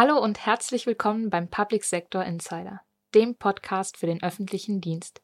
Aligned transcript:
Hallo 0.00 0.16
und 0.16 0.46
herzlich 0.46 0.86
willkommen 0.86 1.28
beim 1.28 1.50
Public 1.50 1.82
Sector 1.82 2.22
Insider, 2.22 2.82
dem 3.16 3.34
Podcast 3.34 3.96
für 3.96 4.06
den 4.06 4.22
öffentlichen 4.22 4.80
Dienst. 4.80 5.20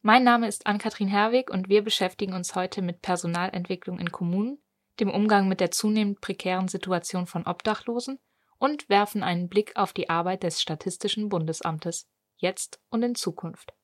Mein 0.00 0.24
Name 0.24 0.48
ist 0.48 0.66
Ann-Kathrin 0.66 1.08
Herwig 1.08 1.50
und 1.50 1.68
wir 1.68 1.84
beschäftigen 1.84 2.32
uns 2.32 2.54
heute 2.54 2.80
mit 2.80 3.02
Personalentwicklung 3.02 3.98
in 3.98 4.10
Kommunen, 4.10 4.56
dem 5.00 5.10
Umgang 5.10 5.48
mit 5.48 5.60
der 5.60 5.70
zunehmend 5.70 6.22
prekären 6.22 6.68
Situation 6.68 7.26
von 7.26 7.46
Obdachlosen 7.46 8.18
und 8.56 8.88
werfen 8.88 9.22
einen 9.22 9.50
Blick 9.50 9.76
auf 9.76 9.92
die 9.92 10.08
Arbeit 10.08 10.44
des 10.44 10.62
Statistischen 10.62 11.28
Bundesamtes, 11.28 12.08
jetzt 12.38 12.80
und 12.88 13.02
in 13.02 13.16
Zukunft. 13.16 13.74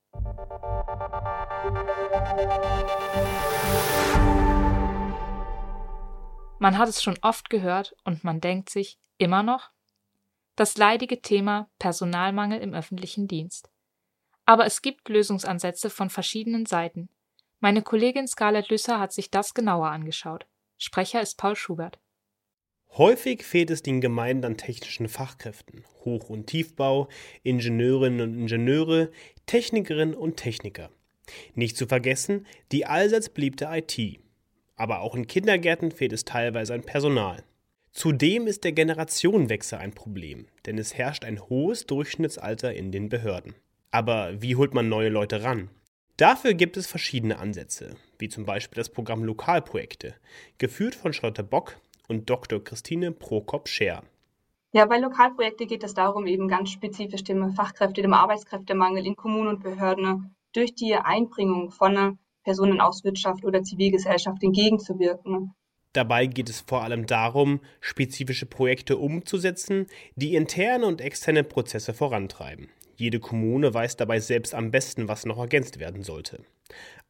Man 6.59 6.79
hat 6.79 6.89
es 6.89 7.03
schon 7.03 7.19
oft 7.21 7.51
gehört 7.51 7.95
und 8.05 8.25
man 8.25 8.41
denkt 8.41 8.71
sich 8.71 8.99
immer 9.19 9.43
noch, 9.43 9.72
das 10.63 10.77
leidige 10.77 11.21
Thema 11.21 11.69
Personalmangel 11.81 12.61
im 12.61 12.73
öffentlichen 12.73 13.27
Dienst. 13.27 13.69
Aber 14.47 14.65
es 14.65 14.81
gibt 14.81 15.09
Lösungsansätze 15.09 15.91
von 15.91 16.09
verschiedenen 16.09 16.67
Seiten. 16.67 17.09
Meine 17.59 17.83
Kollegin 17.83 18.29
Scarlett 18.29 18.69
Lüsser 18.69 19.01
hat 19.01 19.13
sich 19.13 19.29
das 19.29 19.55
genauer 19.55 19.89
angeschaut. 19.89 20.47
Sprecher 20.79 21.21
ist 21.21 21.37
Paul 21.37 21.57
Schubert. 21.57 21.99
Häufig 22.91 23.43
fehlt 23.43 23.71
es 23.71 23.83
den 23.83 24.01
Gemeinden 24.01 24.45
an 24.45 24.57
technischen 24.57 25.09
Fachkräften, 25.09 25.85
Hoch- 26.05 26.31
und 26.31 26.47
Tiefbau, 26.47 27.09
Ingenieurinnen 27.43 28.21
und 28.21 28.39
Ingenieure, 28.39 29.11
Technikerinnen 29.47 30.15
und 30.15 30.37
Techniker. 30.37 30.91
Nicht 31.57 31.77
zu 31.77 31.89
vergessen 31.89 32.47
die 32.71 32.87
allseits 32.87 33.31
beliebte 33.31 33.69
IT. 33.69 34.21
Aber 34.77 35.01
auch 35.01 35.17
in 35.17 35.27
Kindergärten 35.27 35.91
fehlt 35.91 36.13
es 36.13 36.25
teilweise 36.25 36.73
an 36.73 36.83
Personal. 36.83 37.43
Zudem 37.93 38.47
ist 38.47 38.65
der 38.65 38.73
Generationenwechsel 38.73 39.79
ein 39.79 39.93
Problem, 39.93 40.47
denn 40.65 40.79
es 40.79 40.95
herrscht 40.95 41.25
ein 41.25 41.41
hohes 41.49 41.87
Durchschnittsalter 41.87 42.73
in 42.73 42.91
den 42.91 43.11
Behörden. 43.11 43.55
Aber 43.91 44.41
wie 44.41 44.57
holt 44.57 44.73
man 44.73 44.89
neue 44.89 45.11
Leute 45.11 45.43
ran? 45.43 45.69
Dafür 46.17 46.55
gibt 46.55 46.79
es 46.79 46.87
verschiedene 46.87 47.39
Ansätze, 47.39 47.97
wie 48.19 48.31
zum 48.31 48.47
Beispiel 48.47 48.77
das 48.77 48.89
Programm 48.89 49.25
Lokalprojekte, 49.25 50.15
geführt 50.57 50.95
von 50.95 51.13
Charlotte 51.13 51.43
Bock 51.43 51.77
und 52.09 52.31
Dr. 52.31 52.65
Christine 52.65 53.13
Prokop-Scher. 53.13 54.03
Ja, 54.73 54.87
bei 54.87 54.99
Lokalprojekte 54.99 55.67
geht 55.67 55.85
es 55.85 55.93
darum, 55.93 56.27
eben 56.27 56.49
ganz 56.49 56.71
spezifisch 56.71 57.25
dem 57.25 57.53
Fachkräfte, 57.53 58.01
dem 58.01 58.15
Arbeitskräftemangel 58.15 59.07
in 59.07 59.17
Kommunen 59.17 59.49
und 59.49 59.63
Behörden 59.63 60.35
durch 60.55 60.75
die 60.75 60.95
Einbringung 60.95 61.71
von 61.71 62.19
Personen 62.43 62.81
aus 62.81 63.05
Wirtschaft 63.05 63.45
oder 63.45 63.63
Zivilgesellschaft 63.63 64.43
entgegenzuwirken. 64.43 65.55
Dabei 65.93 66.27
geht 66.27 66.49
es 66.49 66.61
vor 66.61 66.83
allem 66.83 67.07
darum, 67.07 67.61
spezifische 67.81 68.47
Projekte 68.47 68.97
umzusetzen, 68.97 69.87
die 70.17 70.35
interne 70.35 70.87
und 70.87 71.01
externe 71.01 71.45
Prozesse 71.45 71.93
vorantreiben. 71.93 72.71
Jede 72.97 73.21
Kommune 73.21 73.75
weiß 73.75 73.97
dabei 73.97 74.21
selbst 74.21 74.55
am 74.55 74.71
besten, 74.71 75.09
was 75.09 75.27
noch 75.27 75.39
ergänzt 75.39 75.79
werden 75.79 76.03
sollte. 76.03 76.45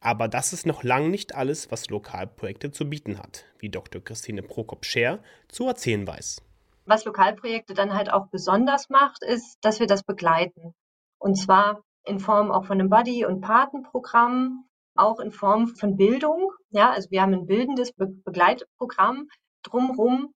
Aber 0.00 0.27
das 0.27 0.53
ist 0.53 0.66
noch 0.66 0.83
lang 0.83 1.10
nicht 1.10 1.34
alles, 1.34 1.70
was 1.70 1.91
Lokalprojekte 1.91 2.72
zu 2.72 2.88
bieten 2.88 3.19
hat, 3.19 3.44
wie 3.58 3.69
Dr. 3.69 4.03
Christine 4.03 4.42
Prokop-Scher 4.42 5.20
zu 5.48 5.69
erzählen 5.69 6.06
weiß. 6.06 6.42
Was 6.86 7.05
Lokalprojekte 7.05 7.75
dann 7.75 7.94
halt 7.94 8.12
auch 8.12 8.27
besonders 8.27 8.91
macht, 8.91 9.22
ist, 9.22 9.58
dass 9.60 9.78
wir 9.78 9.86
das 9.86 10.03
begleiten. 10.03 10.75
Und 11.19 11.36
zwar 11.36 11.84
in 12.05 12.19
Form 12.19 12.50
auch 12.50 12.64
von 12.64 12.80
einem 12.80 12.91
Buddy- 12.91 13.25
und 13.25 13.41
Patenprogramm, 13.41 14.64
auch 14.95 15.21
in 15.21 15.33
Form 15.33 15.69
von 15.69 15.97
Bildung. 15.97 16.53
Ja, 16.71 16.91
also 16.91 17.11
wir 17.11 17.23
haben 17.23 17.35
ein 17.35 17.47
bildendes 17.47 17.93
Be 17.93 18.07
Begleitprogramm 18.07 19.29
drumherum, 19.62 20.34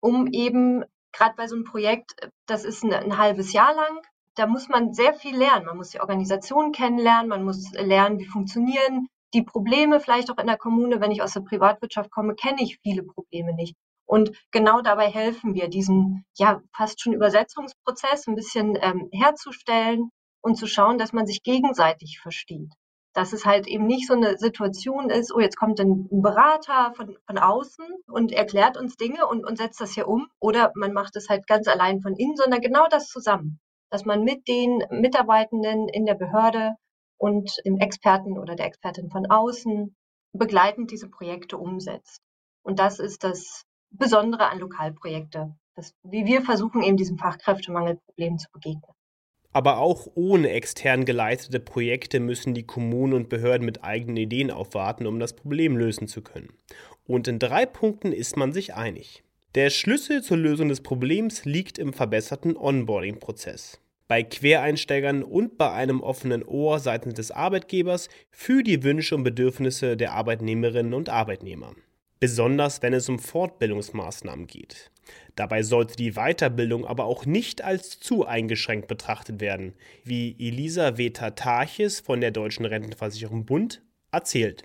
um 0.00 0.26
eben 0.28 0.84
gerade 1.12 1.34
bei 1.36 1.46
so 1.46 1.54
einem 1.54 1.64
Projekt, 1.64 2.14
das 2.46 2.64
ist 2.64 2.84
ein, 2.84 2.92
ein 2.92 3.18
halbes 3.18 3.52
Jahr 3.52 3.74
lang, 3.74 4.02
da 4.34 4.46
muss 4.46 4.68
man 4.68 4.92
sehr 4.92 5.14
viel 5.14 5.36
lernen. 5.36 5.66
Man 5.66 5.78
muss 5.78 5.90
die 5.90 6.00
Organisation 6.00 6.72
kennenlernen, 6.72 7.28
man 7.28 7.44
muss 7.44 7.72
lernen, 7.72 8.18
wie 8.18 8.26
funktionieren 8.26 9.08
die 9.34 9.42
Probleme 9.42 9.98
vielleicht 9.98 10.30
auch 10.30 10.38
in 10.38 10.46
der 10.46 10.58
Kommune. 10.58 11.00
Wenn 11.00 11.10
ich 11.10 11.22
aus 11.22 11.32
der 11.32 11.40
Privatwirtschaft 11.40 12.10
komme, 12.10 12.34
kenne 12.34 12.62
ich 12.62 12.78
viele 12.82 13.02
Probleme 13.02 13.54
nicht. 13.54 13.74
Und 14.06 14.30
genau 14.52 14.82
dabei 14.82 15.08
helfen 15.10 15.54
wir, 15.54 15.68
diesen 15.68 16.24
ja 16.36 16.62
fast 16.74 17.00
schon 17.00 17.12
Übersetzungsprozess 17.12 18.28
ein 18.28 18.36
bisschen 18.36 18.78
ähm, 18.80 19.08
herzustellen 19.10 20.10
und 20.42 20.56
zu 20.56 20.66
schauen, 20.66 20.98
dass 20.98 21.12
man 21.12 21.26
sich 21.26 21.42
gegenseitig 21.42 22.20
versteht 22.20 22.72
dass 23.16 23.32
es 23.32 23.46
halt 23.46 23.66
eben 23.66 23.86
nicht 23.86 24.06
so 24.06 24.12
eine 24.12 24.36
Situation 24.36 25.08
ist, 25.08 25.34
oh, 25.34 25.40
jetzt 25.40 25.56
kommt 25.56 25.80
ein 25.80 26.06
Berater 26.10 26.92
von, 26.94 27.16
von 27.26 27.38
außen 27.38 27.86
und 28.08 28.30
erklärt 28.30 28.76
uns 28.76 28.96
Dinge 28.96 29.26
und, 29.26 29.46
und 29.46 29.56
setzt 29.56 29.80
das 29.80 29.94
hier 29.94 30.06
um. 30.06 30.28
Oder 30.38 30.70
man 30.74 30.92
macht 30.92 31.16
es 31.16 31.30
halt 31.30 31.46
ganz 31.46 31.66
allein 31.66 32.02
von 32.02 32.14
innen, 32.14 32.36
sondern 32.36 32.60
genau 32.60 32.86
das 32.90 33.08
zusammen. 33.08 33.58
Dass 33.90 34.04
man 34.04 34.22
mit 34.22 34.46
den 34.48 34.84
Mitarbeitenden 34.90 35.88
in 35.88 36.04
der 36.04 36.14
Behörde 36.14 36.74
und 37.16 37.50
dem 37.64 37.78
Experten 37.78 38.38
oder 38.38 38.54
der 38.54 38.66
Expertin 38.66 39.08
von 39.08 39.24
außen 39.24 39.96
begleitend 40.34 40.90
diese 40.90 41.08
Projekte 41.08 41.56
umsetzt. 41.56 42.20
Und 42.62 42.78
das 42.78 42.98
ist 42.98 43.24
das 43.24 43.62
Besondere 43.92 44.50
an 44.50 44.58
Lokalprojekte, 44.58 45.56
dass, 45.74 45.94
wie 46.02 46.26
wir 46.26 46.42
versuchen, 46.42 46.82
eben 46.82 46.98
diesem 46.98 47.16
Fachkräftemangelproblem 47.16 48.36
zu 48.36 48.48
begegnen. 48.52 48.92
Aber 49.56 49.78
auch 49.78 50.06
ohne 50.14 50.50
extern 50.50 51.06
geleitete 51.06 51.60
Projekte 51.60 52.20
müssen 52.20 52.52
die 52.52 52.66
Kommunen 52.66 53.14
und 53.14 53.30
Behörden 53.30 53.64
mit 53.64 53.82
eigenen 53.82 54.18
Ideen 54.18 54.50
aufwarten, 54.50 55.06
um 55.06 55.18
das 55.18 55.32
Problem 55.32 55.78
lösen 55.78 56.08
zu 56.08 56.20
können. 56.20 56.50
Und 57.06 57.26
in 57.26 57.38
drei 57.38 57.64
Punkten 57.64 58.12
ist 58.12 58.36
man 58.36 58.52
sich 58.52 58.74
einig. 58.74 59.22
Der 59.54 59.70
Schlüssel 59.70 60.22
zur 60.22 60.36
Lösung 60.36 60.68
des 60.68 60.82
Problems 60.82 61.46
liegt 61.46 61.78
im 61.78 61.94
verbesserten 61.94 62.54
Onboarding-Prozess. 62.54 63.80
Bei 64.08 64.22
Quereinsteigern 64.22 65.22
und 65.22 65.56
bei 65.56 65.72
einem 65.72 66.02
offenen 66.02 66.44
Ohr 66.44 66.78
seitens 66.78 67.14
des 67.14 67.30
Arbeitgebers 67.30 68.10
für 68.30 68.62
die 68.62 68.82
Wünsche 68.82 69.14
und 69.14 69.24
Bedürfnisse 69.24 69.96
der 69.96 70.12
Arbeitnehmerinnen 70.12 70.92
und 70.92 71.08
Arbeitnehmer 71.08 71.72
besonders 72.20 72.82
wenn 72.82 72.94
es 72.94 73.08
um 73.08 73.18
Fortbildungsmaßnahmen 73.18 74.46
geht. 74.46 74.90
Dabei 75.36 75.62
sollte 75.62 75.96
die 75.96 76.12
Weiterbildung 76.12 76.86
aber 76.86 77.04
auch 77.04 77.26
nicht 77.26 77.62
als 77.62 78.00
zu 78.00 78.26
eingeschränkt 78.26 78.88
betrachtet 78.88 79.40
werden, 79.40 79.74
wie 80.02 80.34
Elisaveta 80.38 81.30
Tarches 81.30 82.00
von 82.00 82.20
der 82.20 82.30
Deutschen 82.30 82.64
Rentenversicherung 82.64 83.44
Bund 83.44 83.82
erzählt. 84.10 84.64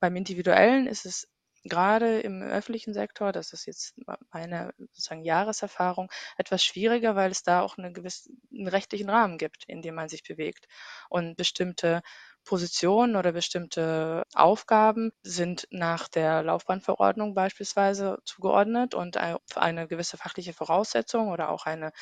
Beim 0.00 0.14
Individuellen 0.14 0.86
ist 0.86 1.06
es 1.06 1.28
gerade 1.64 2.20
im 2.20 2.42
öffentlichen 2.42 2.92
Sektor, 2.92 3.32
das 3.32 3.52
ist 3.52 3.66
jetzt 3.66 3.94
meine 4.32 4.74
sozusagen 4.78 5.22
Jahreserfahrung, 5.22 6.10
etwas 6.36 6.64
schwieriger, 6.64 7.14
weil 7.14 7.30
es 7.30 7.42
da 7.42 7.60
auch 7.62 7.78
eine 7.78 7.92
gewissen, 7.92 8.42
einen 8.52 8.68
rechtlichen 8.68 9.08
Rahmen 9.08 9.38
gibt, 9.38 9.64
in 9.66 9.80
dem 9.80 9.94
man 9.94 10.08
sich 10.08 10.24
bewegt 10.24 10.66
und 11.08 11.36
bestimmte 11.36 12.02
Positionen 12.44 13.16
oder 13.16 13.32
bestimmte 13.32 14.24
Aufgaben 14.34 15.12
sind 15.22 15.66
nach 15.70 16.08
der 16.08 16.42
Laufbahnverordnung 16.42 17.34
beispielsweise 17.34 18.18
zugeordnet 18.24 18.94
und 18.94 19.16
eine 19.16 19.88
gewisse 19.88 20.16
fachliche 20.16 20.52
Voraussetzung 20.52 21.28
oder 21.30 21.50
auch 21.50 21.66
eine, 21.66 21.92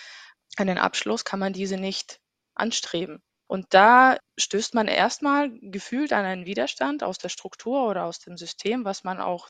einen 0.56 0.78
Abschluss 0.78 1.24
kann 1.24 1.40
man 1.40 1.52
diese 1.52 1.76
nicht 1.76 2.20
anstreben. 2.54 3.22
Und 3.46 3.66
da 3.70 4.16
stößt 4.38 4.74
man 4.74 4.86
erstmal 4.86 5.50
gefühlt 5.60 6.12
an 6.12 6.24
einen 6.24 6.46
Widerstand 6.46 7.02
aus 7.02 7.18
der 7.18 7.30
Struktur 7.30 7.88
oder 7.88 8.04
aus 8.04 8.20
dem 8.20 8.36
System, 8.36 8.84
was 8.84 9.02
man 9.02 9.20
auch 9.20 9.48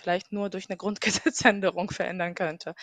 vielleicht 0.00 0.32
nur 0.32 0.48
durch 0.50 0.70
eine 0.70 0.78
Grundgesetzänderung 0.78 1.90
verändern 1.90 2.34
könnte. 2.34 2.74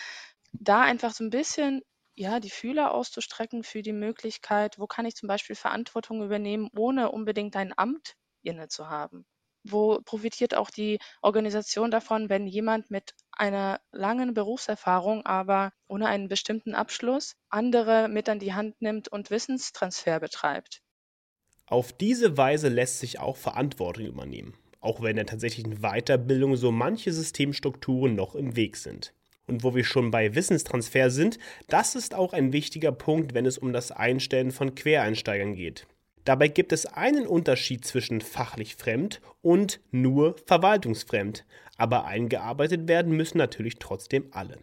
Da 0.54 0.82
einfach 0.82 1.12
so 1.12 1.24
ein 1.24 1.32
bisschen 1.32 1.82
ja, 2.20 2.42
die 2.42 2.50
Fühler 2.50 2.94
auszustrecken 2.94 3.64
für 3.64 3.82
die 3.82 3.94
Möglichkeit, 3.94 4.78
wo 4.78 4.88
kann 4.88 5.06
ich 5.06 5.16
zum 5.16 5.28
Beispiel 5.28 5.56
Verantwortung 5.56 6.22
übernehmen, 6.22 6.70
ohne 6.78 7.12
unbedingt 7.14 7.56
ein 7.56 7.74
Amt 7.78 8.18
inne 8.44 8.68
zu 8.68 8.90
haben? 8.90 9.26
Wo 9.64 10.02
profitiert 10.02 10.54
auch 10.54 10.70
die 10.70 11.00
Organisation 11.22 11.92
davon, 11.92 12.28
wenn 12.30 12.46
jemand 12.46 12.92
mit 12.92 13.14
einer 13.32 13.80
langen 13.94 14.34
Berufserfahrung, 14.34 15.26
aber 15.26 15.72
ohne 15.88 16.08
einen 16.08 16.28
bestimmten 16.28 16.76
Abschluss 16.76 17.36
andere 17.50 18.10
mit 18.10 18.28
an 18.28 18.40
die 18.40 18.54
Hand 18.54 18.82
nimmt 18.82 19.08
und 19.08 19.30
Wissenstransfer 19.30 20.20
betreibt? 20.20 20.82
Auf 21.68 21.94
diese 21.94 22.36
Weise 22.36 22.68
lässt 22.68 23.00
sich 23.00 23.20
auch 23.20 23.38
Verantwortung 23.38 24.06
übernehmen, 24.06 24.58
auch 24.82 25.02
wenn 25.02 25.16
der 25.16 25.26
tatsächlichen 25.26 25.82
Weiterbildung 25.82 26.58
so 26.58 26.74
manche 26.74 27.14
Systemstrukturen 27.14 28.14
noch 28.14 28.36
im 28.36 28.58
Weg 28.58 28.76
sind. 28.76 29.14
Und 29.50 29.64
wo 29.64 29.74
wir 29.74 29.84
schon 29.84 30.12
bei 30.12 30.36
Wissenstransfer 30.36 31.10
sind, 31.10 31.40
das 31.68 31.96
ist 31.96 32.14
auch 32.14 32.34
ein 32.34 32.54
wichtiger 32.54 32.92
Punkt, 32.92 33.34
wenn 33.34 33.48
es 33.48 33.58
um 33.58 33.74
das 33.74 33.92
Einstellen 33.92 34.52
von 34.52 34.76
Quereinsteigern 34.76 35.56
geht. 35.56 35.88
Dabei 36.24 36.48
gibt 36.50 36.72
es 36.72 36.86
einen 36.86 37.26
Unterschied 37.26 37.84
zwischen 37.84 38.22
fachlich 38.22 38.76
fremd 38.76 39.22
und 39.42 39.80
nur 39.90 40.36
verwaltungsfremd, 40.46 41.46
aber 41.78 42.06
eingearbeitet 42.06 42.88
werden 42.88 43.18
müssen 43.18 43.40
natürlich 43.40 43.78
trotzdem 43.80 44.28
alle. 44.32 44.60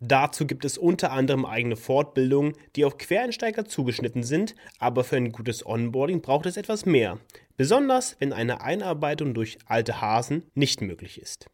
Dazu 0.00 0.46
gibt 0.46 0.66
es 0.66 0.76
unter 0.76 1.10
anderem 1.10 1.46
eigene 1.46 1.76
Fortbildungen, 1.76 2.52
die 2.76 2.84
auf 2.84 2.98
Quereinsteiger 2.98 3.64
zugeschnitten 3.64 4.22
sind, 4.22 4.54
aber 4.78 5.02
für 5.02 5.16
ein 5.16 5.32
gutes 5.32 5.64
Onboarding 5.64 6.20
braucht 6.20 6.44
es 6.44 6.56
etwas 6.56 6.84
mehr, 6.84 7.18
besonders 7.56 8.16
wenn 8.20 8.32
eine 8.32 8.60
Einarbeitung 8.60 9.32
durch 9.32 9.58
alte 9.66 10.00
Hasen 10.02 10.42
nicht 10.54 10.82
möglich 10.82 11.20
ist. 11.20 11.48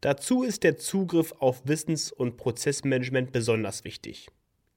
Dazu 0.00 0.42
ist 0.42 0.62
der 0.62 0.76
Zugriff 0.76 1.32
auf 1.38 1.66
Wissens- 1.66 2.12
und 2.12 2.36
Prozessmanagement 2.36 3.32
besonders 3.32 3.84
wichtig. 3.84 4.28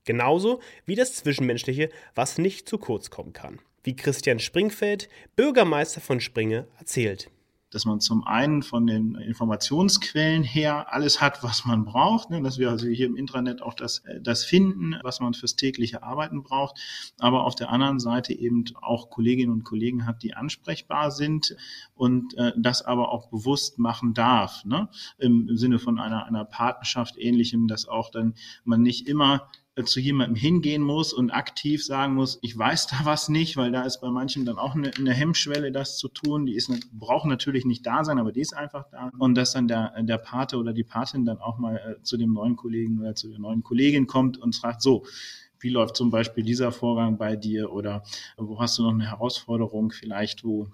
Genauso 0.06 0.62
wie 0.86 0.95
das 0.95 1.13
Zwischenmenschliche, 1.13 1.89
was 2.16 2.38
nicht 2.38 2.68
zu 2.68 2.77
kurz 2.77 3.10
kommen 3.10 3.33
kann. 3.33 3.60
Wie 3.83 3.95
Christian 3.95 4.39
Springfeld, 4.39 5.10
Bürgermeister 5.36 6.01
von 6.01 6.19
Springe, 6.19 6.68
erzählt 6.77 7.30
dass 7.71 7.86
man 7.86 8.00
zum 8.00 8.24
einen 8.24 8.63
von 8.63 8.88
den 8.88 9.16
Informationsquellen 9.16 10.44
her 10.44 10.94
alles 10.94 11.21
hat, 11.21 11.44
was 11.44 11.66
man 11.66 11.86
braucht, 11.86 12.30
ne, 12.30 12.42
dass 12.42 12.57
wir 12.57 12.69
also 12.69 12.88
hier 12.88 13.06
im 13.06 13.16
Intranet 13.16 13.62
auch 13.62 13.74
das, 13.74 14.00
äh, 14.00 14.19
das 14.21 14.44
finden, 14.44 14.95
was 15.04 15.19
man 15.19 15.33
fürs 15.33 15.56
tägliche 15.56 16.04
Arbeiten 16.04 16.44
braucht, 16.44 16.80
aber 17.19 17.44
auf 17.44 17.56
der 17.56 17.69
anderen 17.69 18.00
Seite 18.00 18.33
eben 18.33 18.63
auch 18.81 19.10
Kolleginnen 19.10 19.51
und 19.51 19.63
Kollegen 19.63 20.06
hat, 20.06 20.24
die 20.24 20.33
ansprechbar 20.33 21.12
sind 21.12 21.56
und 21.95 22.36
äh, 22.38 22.54
das 22.57 22.81
aber 22.81 23.12
auch 23.12 23.30
bewusst 23.30 23.80
machen 23.80 24.13
darf, 24.13 24.65
ne, 24.65 24.89
im 25.18 25.56
Sinne 25.56 25.80
von 25.80 26.00
einer, 26.00 26.25
einer 26.25 26.45
Partnerschaft 26.45 27.18
ähnlichem, 27.18 27.68
dass 27.68 27.88
auch 27.88 28.10
dann 28.10 28.33
man 28.63 28.81
nicht 28.81 29.07
immer 29.07 29.50
zu 29.85 29.99
jemandem 29.99 30.35
hingehen 30.35 30.81
muss 30.81 31.13
und 31.13 31.31
aktiv 31.31 31.83
sagen 31.83 32.15
muss, 32.15 32.39
ich 32.41 32.57
weiß 32.57 32.87
da 32.87 32.97
was 33.03 33.29
nicht, 33.29 33.57
weil 33.57 33.71
da 33.71 33.83
ist 33.83 34.01
bei 34.01 34.09
manchen 34.09 34.45
dann 34.45 34.57
auch 34.57 34.75
eine, 34.75 34.91
eine 34.97 35.13
Hemmschwelle, 35.13 35.71
das 35.71 35.97
zu 35.97 36.07
tun. 36.07 36.45
Die 36.45 36.55
ist, 36.55 36.71
braucht 36.91 37.27
natürlich 37.27 37.65
nicht 37.65 37.85
da 37.85 38.03
sein, 38.03 38.19
aber 38.19 38.31
die 38.31 38.41
ist 38.41 38.55
einfach 38.55 38.85
da. 38.91 39.11
Und 39.17 39.35
dass 39.35 39.53
dann 39.53 39.67
der, 39.67 40.01
der 40.01 40.17
Pate 40.17 40.57
oder 40.57 40.73
die 40.73 40.83
Patin 40.83 41.25
dann 41.25 41.39
auch 41.39 41.57
mal 41.57 41.77
äh, 41.77 42.03
zu 42.03 42.17
dem 42.17 42.33
neuen 42.33 42.55
Kollegen 42.55 42.99
oder 42.99 43.15
zu 43.15 43.29
der 43.29 43.39
neuen 43.39 43.63
Kollegin 43.63 44.07
kommt 44.07 44.37
und 44.37 44.55
fragt, 44.55 44.81
so, 44.81 45.05
wie 45.59 45.69
läuft 45.69 45.95
zum 45.95 46.09
Beispiel 46.09 46.43
dieser 46.43 46.71
Vorgang 46.71 47.17
bei 47.17 47.35
dir 47.35 47.71
oder 47.71 48.03
wo 48.37 48.59
hast 48.59 48.77
du 48.77 48.83
noch 48.83 48.93
eine 48.93 49.09
Herausforderung 49.09 49.91
vielleicht, 49.91 50.43
wo 50.43 50.67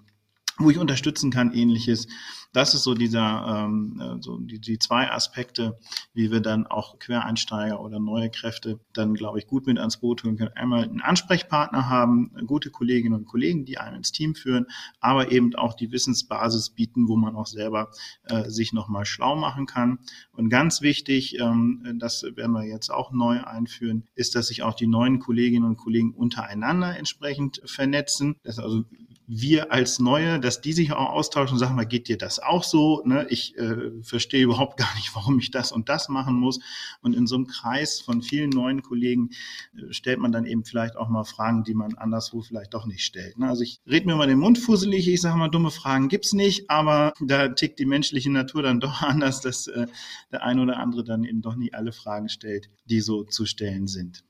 wo 0.58 0.70
ich 0.70 0.78
unterstützen 0.78 1.30
kann, 1.30 1.52
ähnliches. 1.52 2.08
Das 2.52 2.72
ist 2.72 2.84
so 2.84 2.94
dieser, 2.94 3.66
ähm, 3.66 4.00
äh, 4.00 4.22
so 4.22 4.38
die, 4.38 4.58
die 4.58 4.78
zwei 4.78 5.10
Aspekte, 5.10 5.78
wie 6.14 6.30
wir 6.30 6.40
dann 6.40 6.66
auch 6.66 6.98
Quereinsteiger 6.98 7.80
oder 7.80 7.98
neue 7.98 8.30
Kräfte 8.30 8.80
dann, 8.94 9.12
glaube 9.12 9.38
ich, 9.38 9.46
gut 9.46 9.66
mit 9.66 9.78
ans 9.78 9.98
Boot 9.98 10.24
holen 10.24 10.38
können. 10.38 10.52
Einmal 10.54 10.84
einen 10.84 11.02
Ansprechpartner 11.02 11.90
haben, 11.90 12.30
gute 12.46 12.70
Kolleginnen 12.70 13.14
und 13.14 13.26
Kollegen, 13.26 13.66
die 13.66 13.76
einen 13.76 13.96
ins 13.96 14.12
Team 14.12 14.34
führen, 14.34 14.66
aber 15.00 15.32
eben 15.32 15.54
auch 15.54 15.74
die 15.74 15.92
Wissensbasis 15.92 16.70
bieten, 16.70 17.08
wo 17.08 17.16
man 17.16 17.36
auch 17.36 17.46
selber 17.46 17.90
äh, 18.24 18.48
sich 18.48 18.72
nochmal 18.72 19.04
schlau 19.04 19.36
machen 19.36 19.66
kann. 19.66 19.98
Und 20.32 20.48
ganz 20.48 20.80
wichtig, 20.80 21.38
ähm, 21.38 21.98
das 21.98 22.22
werden 22.22 22.52
wir 22.52 22.64
jetzt 22.64 22.90
auch 22.90 23.12
neu 23.12 23.42
einführen, 23.44 24.04
ist, 24.14 24.34
dass 24.34 24.46
sich 24.46 24.62
auch 24.62 24.74
die 24.74 24.86
neuen 24.86 25.18
Kolleginnen 25.18 25.66
und 25.66 25.76
Kollegen 25.76 26.14
untereinander 26.14 26.96
entsprechend 26.96 27.60
vernetzen. 27.66 28.36
Das 28.44 28.56
ist 28.56 28.64
also 28.64 28.84
wir 29.28 29.72
als 29.72 29.98
Neue, 29.98 30.38
dass 30.38 30.60
die 30.60 30.72
sich 30.72 30.92
auch 30.92 31.10
austauschen 31.10 31.54
und 31.54 31.58
sagen, 31.58 31.74
mal, 31.74 31.86
geht 31.86 32.08
dir 32.08 32.18
das 32.18 32.38
auch 32.38 32.62
so? 32.62 33.02
Ne? 33.04 33.26
Ich 33.28 33.56
äh, 33.58 33.90
verstehe 34.02 34.44
überhaupt 34.44 34.76
gar 34.78 34.94
nicht, 34.94 35.14
warum 35.14 35.38
ich 35.38 35.50
das 35.50 35.72
und 35.72 35.88
das 35.88 36.08
machen 36.08 36.34
muss. 36.34 36.60
Und 37.02 37.14
in 37.14 37.26
so 37.26 37.36
einem 37.36 37.46
Kreis 37.46 38.00
von 38.00 38.22
vielen 38.22 38.50
neuen 38.50 38.82
Kollegen 38.82 39.30
äh, 39.76 39.92
stellt 39.92 40.18
man 40.18 40.32
dann 40.32 40.46
eben 40.46 40.64
vielleicht 40.64 40.96
auch 40.96 41.08
mal 41.08 41.24
Fragen, 41.24 41.64
die 41.64 41.74
man 41.74 41.94
anderswo 41.94 42.42
vielleicht 42.42 42.74
doch 42.74 42.86
nicht 42.86 43.04
stellt. 43.04 43.38
Ne? 43.38 43.48
Also 43.48 43.62
ich 43.62 43.80
rede 43.86 44.06
mir 44.06 44.16
mal 44.16 44.26
den 44.26 44.38
Mund 44.38 44.58
fusselig, 44.58 45.08
ich 45.08 45.20
sage 45.20 45.36
mal, 45.36 45.48
dumme 45.48 45.70
Fragen 45.70 46.08
gibt's 46.08 46.32
nicht, 46.32 46.70
aber 46.70 47.12
da 47.20 47.48
tickt 47.48 47.78
die 47.78 47.86
menschliche 47.86 48.30
Natur 48.30 48.62
dann 48.62 48.80
doch 48.86 49.02
anders, 49.02 49.40
dass 49.40 49.66
äh, 49.66 49.86
der 50.30 50.44
eine 50.44 50.62
oder 50.62 50.78
andere 50.78 51.04
dann 51.04 51.24
eben 51.24 51.42
doch 51.42 51.56
nicht 51.56 51.74
alle 51.74 51.92
Fragen 51.92 52.28
stellt, 52.28 52.70
die 52.84 53.00
so 53.00 53.24
zu 53.24 53.46
stellen 53.46 53.86
sind 53.86 54.24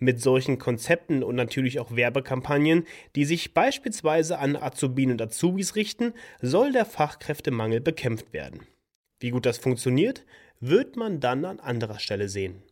mit 0.00 0.20
solchen 0.20 0.58
Konzepten 0.58 1.22
und 1.22 1.36
natürlich 1.36 1.78
auch 1.78 1.94
Werbekampagnen, 1.94 2.86
die 3.14 3.24
sich 3.24 3.54
beispielsweise 3.54 4.38
an 4.38 4.56
Azubinen 4.56 5.12
und 5.12 5.22
Azubis 5.22 5.76
richten, 5.76 6.14
soll 6.40 6.72
der 6.72 6.86
Fachkräftemangel 6.86 7.80
bekämpft 7.80 8.32
werden. 8.32 8.66
Wie 9.20 9.30
gut 9.30 9.46
das 9.46 9.58
funktioniert, 9.58 10.24
wird 10.60 10.96
man 10.96 11.20
dann 11.20 11.44
an 11.44 11.60
anderer 11.60 11.98
Stelle 11.98 12.28
sehen. 12.28 12.62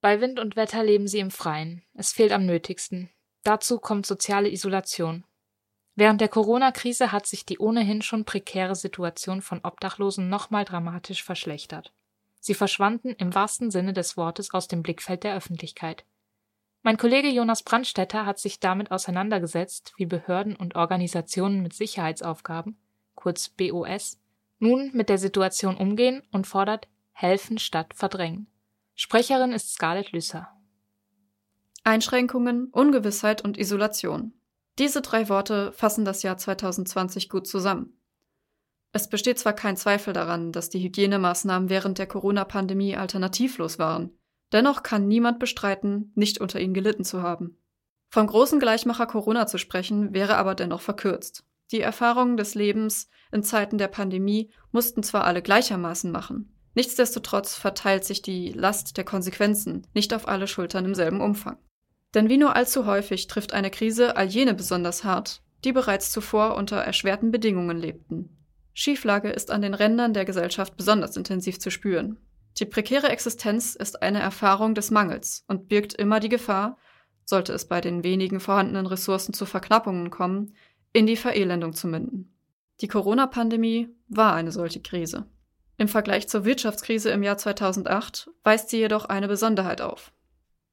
Bei 0.00 0.20
Wind 0.20 0.40
und 0.40 0.56
Wetter 0.56 0.82
leben 0.82 1.06
sie 1.06 1.20
im 1.20 1.30
Freien. 1.30 1.82
Es 1.94 2.12
fehlt 2.12 2.32
am 2.32 2.44
nötigsten. 2.44 3.10
Dazu 3.44 3.78
kommt 3.78 4.06
soziale 4.06 4.50
Isolation. 4.50 5.24
Während 5.94 6.20
der 6.20 6.28
Corona-Krise 6.28 7.12
hat 7.12 7.26
sich 7.26 7.44
die 7.44 7.58
ohnehin 7.58 8.02
schon 8.02 8.24
prekäre 8.24 8.74
Situation 8.74 9.42
von 9.42 9.60
Obdachlosen 9.62 10.28
nochmal 10.28 10.64
dramatisch 10.64 11.22
verschlechtert. 11.22 11.92
Sie 12.44 12.54
verschwanden 12.54 13.10
im 13.18 13.36
wahrsten 13.36 13.70
Sinne 13.70 13.92
des 13.92 14.16
Wortes 14.16 14.52
aus 14.52 14.66
dem 14.66 14.82
Blickfeld 14.82 15.22
der 15.22 15.36
Öffentlichkeit. 15.36 16.04
Mein 16.82 16.96
Kollege 16.96 17.28
Jonas 17.28 17.62
Brandstetter 17.62 18.26
hat 18.26 18.40
sich 18.40 18.58
damit 18.58 18.90
auseinandergesetzt, 18.90 19.92
wie 19.96 20.06
Behörden 20.06 20.56
und 20.56 20.74
Organisationen 20.74 21.62
mit 21.62 21.72
Sicherheitsaufgaben, 21.72 22.76
kurz 23.14 23.48
BOS, 23.48 24.18
nun 24.58 24.90
mit 24.92 25.08
der 25.08 25.18
Situation 25.18 25.76
umgehen 25.76 26.24
und 26.32 26.48
fordert 26.48 26.88
helfen 27.12 27.58
statt 27.58 27.94
verdrängen. 27.94 28.48
Sprecherin 28.96 29.52
ist 29.52 29.74
Scarlett 29.74 30.10
Lüsser. 30.10 30.48
Einschränkungen, 31.84 32.70
Ungewissheit 32.72 33.44
und 33.44 33.56
Isolation. 33.56 34.32
Diese 34.80 35.00
drei 35.00 35.28
Worte 35.28 35.70
fassen 35.70 36.04
das 36.04 36.24
Jahr 36.24 36.38
2020 36.38 37.28
gut 37.28 37.46
zusammen. 37.46 37.96
Es 38.92 39.08
besteht 39.08 39.38
zwar 39.38 39.54
kein 39.54 39.76
Zweifel 39.76 40.12
daran, 40.12 40.52
dass 40.52 40.68
die 40.68 40.80
Hygienemaßnahmen 40.80 41.70
während 41.70 41.98
der 41.98 42.06
Corona-Pandemie 42.06 42.96
alternativlos 42.96 43.78
waren. 43.78 44.10
Dennoch 44.52 44.82
kann 44.82 45.08
niemand 45.08 45.38
bestreiten, 45.38 46.12
nicht 46.14 46.38
unter 46.38 46.60
ihnen 46.60 46.74
gelitten 46.74 47.04
zu 47.04 47.22
haben. 47.22 47.56
Vom 48.10 48.26
großen 48.26 48.60
Gleichmacher 48.60 49.06
Corona 49.06 49.46
zu 49.46 49.56
sprechen, 49.56 50.12
wäre 50.12 50.36
aber 50.36 50.54
dennoch 50.54 50.82
verkürzt. 50.82 51.44
Die 51.70 51.80
Erfahrungen 51.80 52.36
des 52.36 52.54
Lebens 52.54 53.08
in 53.32 53.42
Zeiten 53.42 53.78
der 53.78 53.88
Pandemie 53.88 54.50
mussten 54.72 55.02
zwar 55.02 55.24
alle 55.24 55.40
gleichermaßen 55.40 56.12
machen. 56.12 56.54
Nichtsdestotrotz 56.74 57.54
verteilt 57.54 58.04
sich 58.04 58.20
die 58.20 58.52
Last 58.52 58.98
der 58.98 59.04
Konsequenzen 59.04 59.86
nicht 59.94 60.12
auf 60.12 60.28
alle 60.28 60.46
Schultern 60.46 60.84
im 60.84 60.94
selben 60.94 61.22
Umfang. 61.22 61.56
Denn 62.12 62.28
wie 62.28 62.36
nur 62.36 62.54
allzu 62.54 62.84
häufig 62.84 63.26
trifft 63.26 63.54
eine 63.54 63.70
Krise 63.70 64.16
all 64.18 64.26
jene 64.26 64.52
besonders 64.52 65.04
hart, 65.04 65.40
die 65.64 65.72
bereits 65.72 66.12
zuvor 66.12 66.56
unter 66.56 66.76
erschwerten 66.76 67.30
Bedingungen 67.30 67.78
lebten. 67.78 68.41
Schieflage 68.74 69.30
ist 69.30 69.50
an 69.50 69.62
den 69.62 69.74
Rändern 69.74 70.14
der 70.14 70.24
Gesellschaft 70.24 70.76
besonders 70.76 71.16
intensiv 71.16 71.58
zu 71.58 71.70
spüren. 71.70 72.18
Die 72.58 72.66
prekäre 72.66 73.08
Existenz 73.08 73.74
ist 73.74 74.02
eine 74.02 74.20
Erfahrung 74.20 74.74
des 74.74 74.90
Mangels 74.90 75.44
und 75.48 75.68
birgt 75.68 75.94
immer 75.94 76.20
die 76.20 76.28
Gefahr, 76.28 76.76
sollte 77.24 77.52
es 77.52 77.66
bei 77.66 77.80
den 77.80 78.04
wenigen 78.04 78.40
vorhandenen 78.40 78.86
Ressourcen 78.86 79.32
zu 79.32 79.46
Verknappungen 79.46 80.10
kommen, 80.10 80.54
in 80.92 81.06
die 81.06 81.16
Verelendung 81.16 81.72
zu 81.72 81.86
münden. 81.86 82.36
Die 82.80 82.88
Corona-Pandemie 82.88 83.88
war 84.08 84.34
eine 84.34 84.52
solche 84.52 84.82
Krise. 84.82 85.26
Im 85.78 85.88
Vergleich 85.88 86.28
zur 86.28 86.44
Wirtschaftskrise 86.44 87.10
im 87.10 87.22
Jahr 87.22 87.38
2008 87.38 88.30
weist 88.44 88.68
sie 88.68 88.78
jedoch 88.78 89.06
eine 89.06 89.28
Besonderheit 89.28 89.80
auf. 89.80 90.12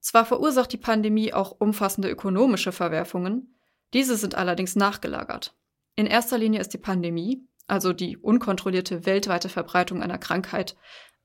Zwar 0.01 0.25
verursacht 0.25 0.72
die 0.74 0.77
Pandemie 0.77 1.34
auch 1.34 1.51
umfassende 1.60 2.10
ökonomische 2.10 2.72
Verwerfungen, 2.72 3.56
diese 3.94 4.18
sind 4.18 4.36
allerdings 4.36 4.75
nachgelagert. 4.75 5.56
In 5.96 6.06
erster 6.06 6.38
Linie 6.38 6.62
ist 6.62 6.74
die 6.74 6.77
Pandemie, 6.77 7.48
also 7.69 7.93
die 7.93 8.17
unkontrollierte 8.17 9.05
weltweite 9.05 9.49
Verbreitung 9.49 10.01
einer 10.01 10.17
Krankheit, 10.17 10.75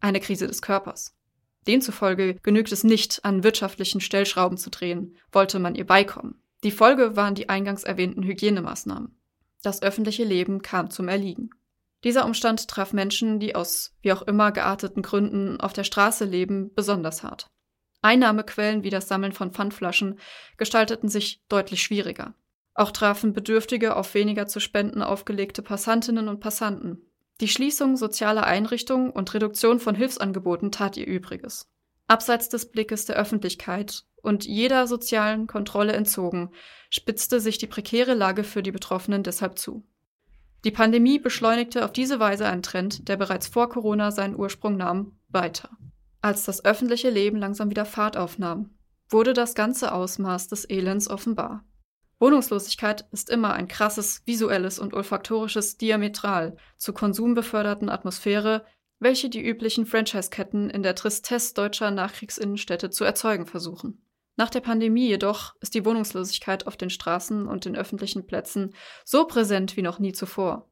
eine 0.00 0.20
Krise 0.20 0.46
des 0.46 0.62
Körpers. 0.62 1.16
Demzufolge 1.66 2.34
genügt 2.42 2.72
es 2.72 2.84
nicht, 2.84 3.24
an 3.24 3.42
wirtschaftlichen 3.42 4.00
Stellschrauben 4.00 4.58
zu 4.58 4.70
drehen, 4.70 5.16
wollte 5.32 5.58
man 5.58 5.74
ihr 5.74 5.86
beikommen. 5.86 6.42
Die 6.62 6.70
Folge 6.70 7.16
waren 7.16 7.34
die 7.34 7.48
eingangs 7.48 7.84
erwähnten 7.84 8.22
Hygienemaßnahmen. 8.22 9.18
Das 9.62 9.82
öffentliche 9.82 10.24
Leben 10.24 10.62
kam 10.62 10.90
zum 10.90 11.08
Erliegen. 11.08 11.50
Dieser 12.04 12.26
Umstand 12.26 12.68
traf 12.68 12.92
Menschen, 12.92 13.40
die 13.40 13.54
aus 13.54 13.94
wie 14.02 14.12
auch 14.12 14.22
immer 14.22 14.52
gearteten 14.52 15.02
Gründen 15.02 15.58
auf 15.58 15.72
der 15.72 15.84
Straße 15.84 16.26
leben, 16.26 16.70
besonders 16.74 17.22
hart. 17.22 17.46
Einnahmequellen 18.02 18.82
wie 18.82 18.90
das 18.90 19.08
Sammeln 19.08 19.32
von 19.32 19.52
Pfandflaschen 19.52 20.18
gestalteten 20.58 21.08
sich 21.08 21.40
deutlich 21.48 21.82
schwieriger. 21.82 22.34
Auch 22.74 22.90
trafen 22.90 23.32
Bedürftige 23.32 23.96
auf 23.96 24.14
weniger 24.14 24.46
zu 24.46 24.60
spenden 24.60 25.02
aufgelegte 25.02 25.62
Passantinnen 25.62 26.28
und 26.28 26.40
Passanten. 26.40 27.08
Die 27.40 27.48
Schließung 27.48 27.96
sozialer 27.96 28.44
Einrichtungen 28.44 29.10
und 29.10 29.32
Reduktion 29.32 29.80
von 29.80 29.94
Hilfsangeboten 29.94 30.72
tat 30.72 30.96
ihr 30.96 31.06
Übriges. 31.06 31.70
Abseits 32.06 32.48
des 32.48 32.70
Blickes 32.70 33.06
der 33.06 33.16
Öffentlichkeit 33.16 34.04
und 34.22 34.44
jeder 34.44 34.86
sozialen 34.86 35.46
Kontrolle 35.46 35.92
entzogen, 35.92 36.50
spitzte 36.90 37.40
sich 37.40 37.58
die 37.58 37.66
prekäre 37.66 38.14
Lage 38.14 38.44
für 38.44 38.62
die 38.62 38.72
Betroffenen 38.72 39.22
deshalb 39.22 39.58
zu. 39.58 39.84
Die 40.64 40.70
Pandemie 40.70 41.18
beschleunigte 41.18 41.84
auf 41.84 41.92
diese 41.92 42.20
Weise 42.20 42.46
einen 42.46 42.62
Trend, 42.62 43.08
der 43.08 43.16
bereits 43.16 43.46
vor 43.46 43.68
Corona 43.68 44.10
seinen 44.10 44.36
Ursprung 44.36 44.76
nahm, 44.76 45.18
weiter. 45.28 45.70
Als 46.22 46.44
das 46.44 46.64
öffentliche 46.64 47.10
Leben 47.10 47.36
langsam 47.36 47.68
wieder 47.68 47.84
Fahrt 47.84 48.16
aufnahm, 48.16 48.70
wurde 49.10 49.34
das 49.34 49.54
ganze 49.54 49.92
Ausmaß 49.92 50.48
des 50.48 50.64
Elends 50.64 51.08
offenbar. 51.10 51.64
Wohnungslosigkeit 52.18 53.06
ist 53.10 53.30
immer 53.30 53.54
ein 53.54 53.68
krasses 53.68 54.22
visuelles 54.24 54.78
und 54.78 54.94
olfaktorisches 54.94 55.76
Diametral 55.76 56.56
zur 56.76 56.94
konsumbeförderten 56.94 57.88
Atmosphäre, 57.88 58.64
welche 58.98 59.28
die 59.28 59.44
üblichen 59.44 59.86
Franchise-Ketten 59.86 60.70
in 60.70 60.82
der 60.82 60.94
Tristesse 60.94 61.54
deutscher 61.54 61.90
Nachkriegsinnenstädte 61.90 62.90
zu 62.90 63.04
erzeugen 63.04 63.46
versuchen. 63.46 64.04
Nach 64.36 64.50
der 64.50 64.60
Pandemie 64.60 65.08
jedoch 65.08 65.54
ist 65.60 65.74
die 65.74 65.84
Wohnungslosigkeit 65.84 66.66
auf 66.66 66.76
den 66.76 66.90
Straßen 66.90 67.46
und 67.46 67.64
den 67.64 67.76
öffentlichen 67.76 68.26
Plätzen 68.26 68.74
so 69.04 69.26
präsent 69.26 69.76
wie 69.76 69.82
noch 69.82 69.98
nie 69.98 70.12
zuvor. 70.12 70.70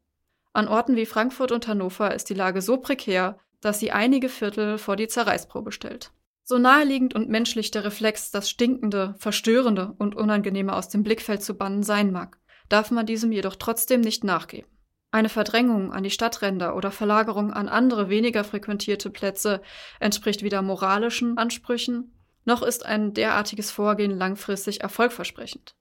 An 0.52 0.68
Orten 0.68 0.96
wie 0.96 1.06
Frankfurt 1.06 1.52
und 1.52 1.68
Hannover 1.68 2.14
ist 2.14 2.28
die 2.28 2.34
Lage 2.34 2.60
so 2.60 2.78
prekär, 2.78 3.38
dass 3.60 3.78
sie 3.78 3.92
einige 3.92 4.28
Viertel 4.28 4.78
vor 4.78 4.96
die 4.96 5.06
Zerreißprobe 5.06 5.72
stellt. 5.72 6.12
So 6.44 6.58
naheliegend 6.58 7.14
und 7.14 7.28
menschlich 7.28 7.70
der 7.70 7.84
Reflex, 7.84 8.30
das 8.30 8.50
Stinkende, 8.50 9.14
Verstörende 9.18 9.94
und 9.98 10.16
Unangenehme 10.16 10.74
aus 10.74 10.88
dem 10.88 11.02
Blickfeld 11.02 11.42
zu 11.42 11.54
bannen 11.54 11.82
sein 11.82 12.10
mag, 12.10 12.38
darf 12.68 12.90
man 12.90 13.06
diesem 13.06 13.32
jedoch 13.32 13.56
trotzdem 13.56 14.00
nicht 14.00 14.24
nachgeben. 14.24 14.68
Eine 15.12 15.28
Verdrängung 15.28 15.92
an 15.92 16.02
die 16.02 16.10
Stadtränder 16.10 16.74
oder 16.74 16.90
Verlagerung 16.90 17.52
an 17.52 17.68
andere 17.68 18.08
weniger 18.08 18.44
frequentierte 18.44 19.10
Plätze 19.10 19.60
entspricht 20.00 20.42
weder 20.42 20.62
moralischen 20.62 21.36
Ansprüchen, 21.36 22.14
noch 22.44 22.62
ist 22.62 22.84
ein 22.86 23.12
derartiges 23.14 23.70
Vorgehen 23.70 24.10
langfristig 24.10 24.80
erfolgversprechend. 24.80 25.76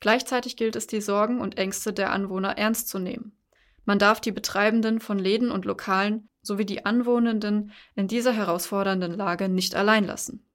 Gleichzeitig 0.00 0.56
gilt 0.56 0.74
es, 0.74 0.86
die 0.88 1.00
Sorgen 1.00 1.40
und 1.40 1.58
Ängste 1.58 1.92
der 1.92 2.12
Anwohner 2.12 2.58
ernst 2.58 2.88
zu 2.88 2.98
nehmen. 2.98 3.36
Man 3.84 3.98
darf 3.98 4.20
die 4.20 4.32
Betreibenden 4.32 5.00
von 5.00 5.18
Läden 5.18 5.50
und 5.50 5.64
Lokalen 5.64 6.28
sowie 6.42 6.66
die 6.66 6.84
Anwohnenden 6.84 7.72
in 7.94 8.08
dieser 8.08 8.32
herausfordernden 8.32 9.12
Lage 9.12 9.48
nicht 9.48 9.74
allein 9.74 10.04
lassen. 10.04 10.46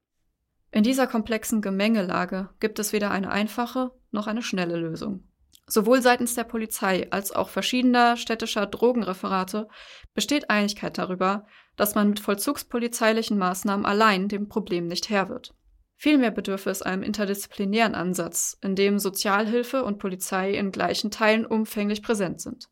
In 0.71 0.83
dieser 0.83 1.07
komplexen 1.07 1.61
Gemengelage 1.61 2.49
gibt 2.59 2.79
es 2.79 2.93
weder 2.93 3.11
eine 3.11 3.31
einfache 3.31 3.91
noch 4.11 4.27
eine 4.27 4.41
schnelle 4.41 4.77
Lösung. 4.77 5.23
Sowohl 5.69 6.01
seitens 6.01 6.33
der 6.33 6.45
Polizei 6.45 7.11
als 7.11 7.33
auch 7.33 7.49
verschiedener 7.49 8.15
städtischer 8.15 8.65
Drogenreferate 8.65 9.67
besteht 10.13 10.49
Einigkeit 10.49 10.97
darüber, 10.97 11.45
dass 11.75 11.93
man 11.93 12.09
mit 12.09 12.21
vollzugspolizeilichen 12.21 13.37
Maßnahmen 13.37 13.85
allein 13.85 14.29
dem 14.29 14.47
Problem 14.47 14.87
nicht 14.87 15.09
Herr 15.09 15.27
wird. 15.27 15.53
Vielmehr 15.95 16.31
bedürfe 16.31 16.69
es 16.69 16.81
einem 16.81 17.03
interdisziplinären 17.03 17.95
Ansatz, 17.95 18.57
in 18.61 18.75
dem 18.75 18.99
Sozialhilfe 18.99 19.83
und 19.83 19.97
Polizei 19.97 20.51
in 20.51 20.71
gleichen 20.71 21.11
Teilen 21.11 21.45
umfänglich 21.45 22.01
präsent 22.01 22.39
sind. 22.39 22.69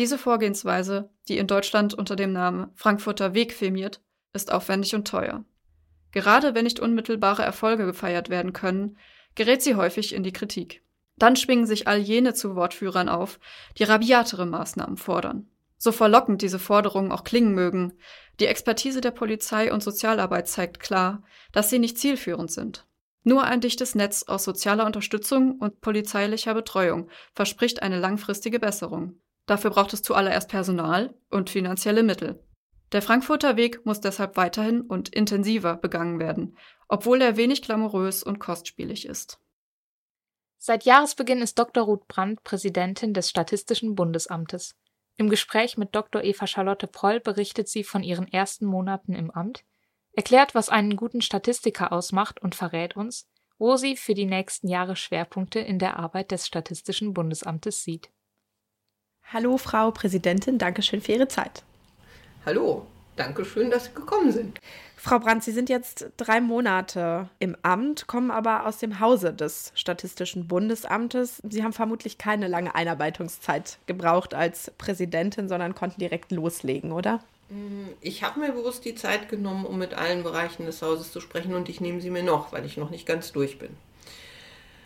Diese 0.00 0.16
Vorgehensweise, 0.16 1.10
die 1.28 1.36
in 1.36 1.46
Deutschland 1.46 1.92
unter 1.92 2.16
dem 2.16 2.32
Namen 2.32 2.70
Frankfurter 2.74 3.34
Weg 3.34 3.52
firmiert, 3.52 4.00
ist 4.32 4.50
aufwendig 4.50 4.94
und 4.94 5.06
teuer. 5.06 5.44
Gerade 6.10 6.54
wenn 6.54 6.64
nicht 6.64 6.80
unmittelbare 6.80 7.42
Erfolge 7.42 7.84
gefeiert 7.84 8.30
werden 8.30 8.54
können, 8.54 8.96
gerät 9.34 9.60
sie 9.60 9.74
häufig 9.74 10.14
in 10.14 10.22
die 10.22 10.32
Kritik. 10.32 10.82
Dann 11.18 11.36
schwingen 11.36 11.66
sich 11.66 11.86
all 11.86 11.98
jene 11.98 12.32
zu 12.32 12.56
Wortführern 12.56 13.10
auf, 13.10 13.38
die 13.76 13.84
rabiatere 13.84 14.46
Maßnahmen 14.46 14.96
fordern. 14.96 15.50
So 15.76 15.92
verlockend 15.92 16.40
diese 16.40 16.58
Forderungen 16.58 17.12
auch 17.12 17.22
klingen 17.22 17.52
mögen, 17.52 17.92
die 18.40 18.46
Expertise 18.46 19.02
der 19.02 19.10
Polizei 19.10 19.70
und 19.70 19.82
Sozialarbeit 19.82 20.48
zeigt 20.48 20.80
klar, 20.80 21.24
dass 21.52 21.68
sie 21.68 21.78
nicht 21.78 21.98
zielführend 21.98 22.50
sind. 22.50 22.86
Nur 23.22 23.44
ein 23.44 23.60
dichtes 23.60 23.94
Netz 23.94 24.22
aus 24.22 24.44
sozialer 24.44 24.86
Unterstützung 24.86 25.58
und 25.58 25.82
polizeilicher 25.82 26.54
Betreuung 26.54 27.10
verspricht 27.34 27.82
eine 27.82 28.00
langfristige 28.00 28.58
Besserung. 28.58 29.20
Dafür 29.50 29.70
braucht 29.70 29.92
es 29.92 30.02
zuallererst 30.02 30.48
Personal 30.48 31.12
und 31.28 31.50
finanzielle 31.50 32.04
Mittel. 32.04 32.40
Der 32.92 33.02
Frankfurter 33.02 33.56
Weg 33.56 33.84
muss 33.84 34.00
deshalb 34.00 34.36
weiterhin 34.36 34.80
und 34.80 35.08
intensiver 35.08 35.74
begangen 35.74 36.20
werden, 36.20 36.56
obwohl 36.86 37.20
er 37.20 37.36
wenig 37.36 37.60
glamourös 37.60 38.22
und 38.22 38.38
kostspielig 38.38 39.06
ist. 39.06 39.40
Seit 40.58 40.84
Jahresbeginn 40.84 41.42
ist 41.42 41.58
Dr. 41.58 41.82
Ruth 41.82 42.06
Brandt 42.06 42.44
Präsidentin 42.44 43.12
des 43.12 43.28
Statistischen 43.28 43.96
Bundesamtes. 43.96 44.76
Im 45.16 45.28
Gespräch 45.28 45.76
mit 45.76 45.96
Dr. 45.96 46.22
Eva 46.22 46.46
Charlotte 46.46 46.86
Proll 46.86 47.18
berichtet 47.18 47.68
sie 47.68 47.82
von 47.82 48.04
ihren 48.04 48.32
ersten 48.32 48.66
Monaten 48.66 49.16
im 49.16 49.32
Amt, 49.32 49.64
erklärt, 50.12 50.54
was 50.54 50.68
einen 50.68 50.94
guten 50.94 51.22
Statistiker 51.22 51.92
ausmacht 51.92 52.40
und 52.40 52.54
verrät 52.54 52.94
uns, 52.94 53.28
wo 53.58 53.74
sie 53.74 53.96
für 53.96 54.14
die 54.14 54.26
nächsten 54.26 54.68
Jahre 54.68 54.94
Schwerpunkte 54.94 55.58
in 55.58 55.80
der 55.80 55.98
Arbeit 55.98 56.30
des 56.30 56.46
Statistischen 56.46 57.14
Bundesamtes 57.14 57.82
sieht. 57.82 58.10
Hallo, 59.32 59.58
Frau 59.58 59.90
Präsidentin, 59.92 60.58
danke 60.58 60.82
schön 60.82 61.00
für 61.00 61.12
Ihre 61.12 61.28
Zeit. 61.28 61.62
Hallo, 62.44 62.86
danke 63.16 63.44
schön, 63.44 63.70
dass 63.70 63.84
Sie 63.84 63.94
gekommen 63.94 64.32
sind. 64.32 64.58
Frau 64.96 65.18
Brandt, 65.18 65.44
Sie 65.44 65.52
sind 65.52 65.68
jetzt 65.70 66.10
drei 66.18 66.40
Monate 66.40 67.30
im 67.38 67.56
Amt, 67.62 68.06
kommen 68.06 68.30
aber 68.30 68.66
aus 68.66 68.78
dem 68.78 69.00
Hause 69.00 69.32
des 69.32 69.72
Statistischen 69.74 70.46
Bundesamtes. 70.46 71.40
Sie 71.48 71.64
haben 71.64 71.72
vermutlich 71.72 72.18
keine 72.18 72.48
lange 72.48 72.74
Einarbeitungszeit 72.74 73.78
gebraucht 73.86 74.34
als 74.34 74.72
Präsidentin, 74.76 75.48
sondern 75.48 75.74
konnten 75.74 76.00
direkt 76.00 76.32
loslegen, 76.32 76.92
oder? 76.92 77.20
Mm, 77.48 77.88
ich 78.00 78.22
habe 78.22 78.40
mir 78.40 78.52
bewusst 78.52 78.84
die 78.84 78.94
Zeit 78.94 79.28
genommen, 79.28 79.64
um 79.64 79.78
mit 79.78 79.94
allen 79.94 80.22
Bereichen 80.22 80.66
des 80.66 80.82
Hauses 80.82 81.12
zu 81.12 81.20
sprechen 81.20 81.54
und 81.54 81.68
ich 81.68 81.80
nehme 81.80 82.00
sie 82.00 82.10
mir 82.10 82.22
noch, 82.22 82.52
weil 82.52 82.66
ich 82.66 82.76
noch 82.76 82.90
nicht 82.90 83.06
ganz 83.06 83.32
durch 83.32 83.58
bin. 83.58 83.70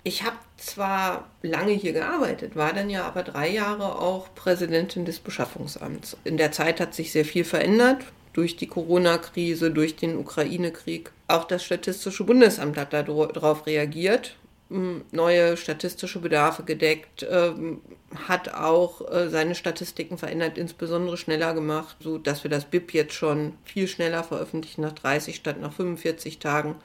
Ich 0.07 0.23
habe 0.23 0.37
zwar 0.59 1.31
lange 1.41 1.73
hier 1.73 1.95
gearbeitet, 1.95 2.57
war 2.57 2.75
dann 2.75 2.91
ja 2.91 3.07
aber 3.07 3.23
drei 3.23 3.49
Jahre 3.49 3.99
auch 3.99 4.35
Präsidentin 4.35 5.07
des 5.07 5.19
Beschaffungsamts. 5.19 6.19
In 6.25 6.37
der 6.37 6.53
Zeit 6.53 6.79
hat 6.79 6.95
sich 6.95 7.11
sehr 7.11 7.25
viel 7.25 7.45
verändert 7.45 8.05
durch 8.35 8.57
die 8.57 8.67
Corona-Krise, 8.67 9.71
durch 9.71 9.97
den 9.97 10.19
Ukraine-Krieg. 10.19 11.11
Auch 11.27 11.45
das 11.45 11.65
Statistische 11.65 12.25
Bundesamt 12.25 12.77
hat 12.77 12.93
darauf 12.93 13.67
reagiert, 13.67 14.37
neue 14.69 15.57
statistische 15.57 16.19
Bedarfe 16.19 16.65
gedeckt, 16.65 17.27
ähm, 17.31 17.81
hat 18.27 18.53
auch 18.53 19.11
äh, 19.11 19.29
seine 19.29 19.55
Statistiken 19.55 20.19
verändert, 20.19 20.59
insbesondere 20.59 21.17
schneller 21.17 21.55
gemacht, 21.55 21.97
so 22.01 22.19
dass 22.19 22.45
wir 22.45 22.51
das 22.51 22.65
BIP 22.65 22.93
jetzt 22.93 23.15
schon 23.15 23.55
viel 23.65 23.89
schneller 23.89 24.25
veröffentlichen, 24.25 24.83
nach 24.83 24.93
30 24.93 25.37
statt 25.37 25.61
nach 25.61 25.73
45 25.73 26.39
Tagen 26.41 26.77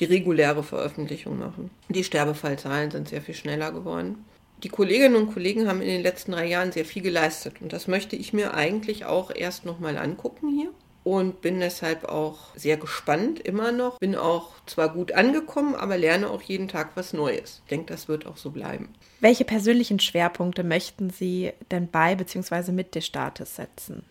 die 0.00 0.06
reguläre 0.06 0.62
Veröffentlichung 0.62 1.38
machen. 1.38 1.70
Die 1.88 2.04
Sterbefallzahlen 2.04 2.90
sind 2.90 3.08
sehr 3.08 3.22
viel 3.22 3.34
schneller 3.34 3.70
geworden. 3.70 4.24
Die 4.62 4.68
Kolleginnen 4.68 5.16
und 5.16 5.32
Kollegen 5.32 5.68
haben 5.68 5.80
in 5.80 5.88
den 5.88 6.02
letzten 6.02 6.32
drei 6.32 6.46
Jahren 6.46 6.72
sehr 6.72 6.84
viel 6.84 7.02
geleistet 7.02 7.56
und 7.60 7.72
das 7.72 7.86
möchte 7.86 8.16
ich 8.16 8.32
mir 8.32 8.54
eigentlich 8.54 9.04
auch 9.04 9.30
erst 9.34 9.64
nochmal 9.64 9.96
angucken 9.96 10.48
hier 10.48 10.70
und 11.02 11.40
bin 11.40 11.60
deshalb 11.60 12.04
auch 12.04 12.54
sehr 12.54 12.76
gespannt 12.76 13.40
immer 13.40 13.72
noch. 13.72 13.98
Bin 13.98 14.14
auch 14.14 14.50
zwar 14.66 14.90
gut 14.90 15.12
angekommen, 15.12 15.74
aber 15.74 15.96
lerne 15.96 16.28
auch 16.28 16.42
jeden 16.42 16.68
Tag 16.68 16.90
was 16.94 17.12
Neues. 17.12 17.62
Ich 17.64 17.70
denke, 17.70 17.86
das 17.86 18.08
wird 18.08 18.26
auch 18.26 18.36
so 18.36 18.50
bleiben. 18.50 18.90
Welche 19.20 19.44
persönlichen 19.44 19.98
Schwerpunkte 19.98 20.62
möchten 20.62 21.10
Sie 21.10 21.52
denn 21.70 21.88
bei 21.88 22.14
bzw. 22.14 22.72
mit 22.72 22.94
des 22.94 23.06
Staates 23.06 23.56
setzen? 23.56 24.04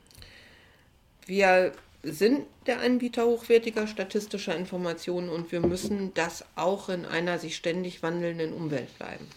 Wir 1.26 1.74
sind 2.04 2.46
der 2.66 2.80
Anbieter 2.82 3.26
hochwertiger 3.26 3.88
statistischer 3.88 4.56
Informationen 4.56 5.30
und 5.30 5.52
wir 5.52 5.60
müssen 5.60 6.14
das 6.14 6.46
auch 6.56 6.90
in 6.90 7.06
einer 7.06 7.40
sich 7.40 7.56
ständig 7.56 8.02
wandelnden 8.02 8.54
Umwelt 8.54 8.98
bleiben. 8.98 9.28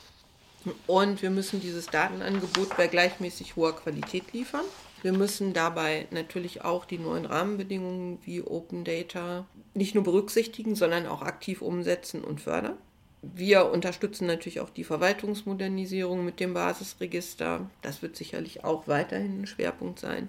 Und 0.87 1.23
wir 1.23 1.31
müssen 1.31 1.61
dieses 1.61 1.87
Datenangebot 1.87 2.77
bei 2.77 2.87
gleichmäßig 2.87 3.57
hoher 3.57 3.75
Qualität 3.75 4.33
liefern. 4.33 4.65
Wir 5.03 5.13
müssen 5.13 5.53
dabei 5.53 6.07
natürlich 6.13 6.63
auch 6.65 6.85
die 6.85 6.99
neuen 6.99 7.27
Rahmenbedingungen 7.27 8.19
wie 8.25 8.41
Open 8.41 8.85
Data 8.85 9.47
nicht 9.75 9.97
nur 9.97 10.05
berücksichtigen, 10.05 10.77
sondern 10.77 11.07
auch 11.07 11.23
aktiv 11.23 11.63
umsetzen 11.63 12.23
und 12.23 12.41
fördern. 12.41 12.79
Wir 13.23 13.67
unterstützen 13.71 14.27
natürlich 14.27 14.61
auch 14.61 14.71
die 14.71 14.85
Verwaltungsmodernisierung 14.85 16.25
mit 16.25 16.39
dem 16.39 16.55
Basisregister. 16.55 17.69
Das 17.81 18.03
wird 18.03 18.17
sicherlich 18.17 18.63
auch 18.63 18.87
weiterhin 18.87 19.43
ein 19.43 19.47
Schwerpunkt 19.47 19.99
sein. 19.99 20.29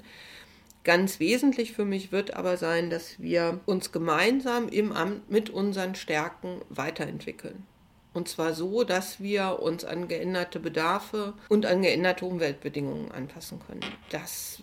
Ganz 0.84 1.20
wesentlich 1.20 1.72
für 1.72 1.86
mich 1.86 2.12
wird 2.12 2.34
aber 2.34 2.58
sein, 2.58 2.90
dass 2.90 3.22
wir 3.22 3.62
uns 3.66 3.92
gemeinsam 3.92 4.68
im 4.68 4.92
Amt 4.92 5.32
mit 5.32 5.50
unseren 5.50 5.96
Stärken 5.96 6.62
weiterentwickeln. 6.70 7.66
Und 8.14 8.28
zwar 8.28 8.54
so, 8.54 8.84
dass 8.84 9.22
wir 9.22 9.60
uns 9.62 9.86
an 9.86 10.08
geänderte 10.08 10.60
Bedarfe 10.60 11.34
und 11.50 11.66
an 11.66 11.82
geänderte 11.82 12.26
Umweltbedingungen 12.26 13.12
anpassen 13.12 13.60
können. 13.66 13.82
Das, 14.12 14.62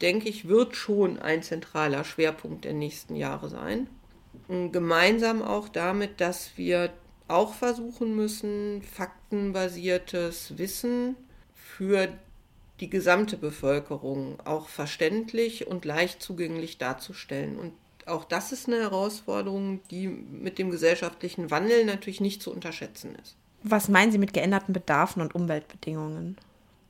denke 0.00 0.28
ich, 0.28 0.48
wird 0.48 0.76
schon 0.76 1.18
ein 1.18 1.42
zentraler 1.42 2.04
Schwerpunkt 2.04 2.64
der 2.64 2.72
nächsten 2.72 3.16
Jahre 3.16 3.50
sein. 3.50 3.88
Gemeinsam 4.48 5.42
auch 5.42 5.68
damit, 5.68 6.20
dass 6.20 6.56
wir 6.56 6.92
auch 7.28 7.54
versuchen 7.54 8.14
müssen, 8.14 8.82
faktenbasiertes 8.82 10.56
Wissen 10.58 11.16
für 11.54 12.08
die 12.80 12.90
gesamte 12.90 13.36
Bevölkerung 13.36 14.38
auch 14.44 14.68
verständlich 14.68 15.66
und 15.66 15.84
leicht 15.84 16.22
zugänglich 16.22 16.78
darzustellen. 16.78 17.58
Und 17.58 17.72
auch 18.06 18.24
das 18.24 18.52
ist 18.52 18.68
eine 18.68 18.80
Herausforderung, 18.80 19.80
die 19.90 20.08
mit 20.08 20.58
dem 20.58 20.70
gesellschaftlichen 20.70 21.50
Wandel 21.50 21.84
natürlich 21.84 22.20
nicht 22.20 22.42
zu 22.42 22.52
unterschätzen 22.52 23.16
ist. 23.22 23.36
Was 23.62 23.88
meinen 23.88 24.12
Sie 24.12 24.18
mit 24.18 24.32
geänderten 24.32 24.72
Bedarfen 24.72 25.22
und 25.22 25.34
Umweltbedingungen? 25.34 26.36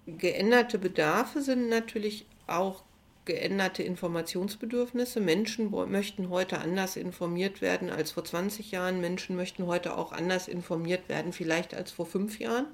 Geänderte 0.06 0.78
Bedarfe 0.78 1.40
sind 1.40 1.68
natürlich 1.68 2.26
auch 2.46 2.82
geänderte 3.26 3.82
Informationsbedürfnisse. 3.82 5.20
Menschen 5.20 5.70
möchten 5.90 6.30
heute 6.30 6.58
anders 6.58 6.96
informiert 6.96 7.60
werden 7.60 7.90
als 7.90 8.12
vor 8.12 8.24
20 8.24 8.70
Jahren. 8.70 9.00
Menschen 9.00 9.36
möchten 9.36 9.66
heute 9.66 9.98
auch 9.98 10.12
anders 10.12 10.48
informiert 10.48 11.08
werden, 11.08 11.32
vielleicht 11.34 11.74
als 11.74 11.90
vor 11.90 12.06
fünf 12.06 12.38
Jahren. 12.38 12.66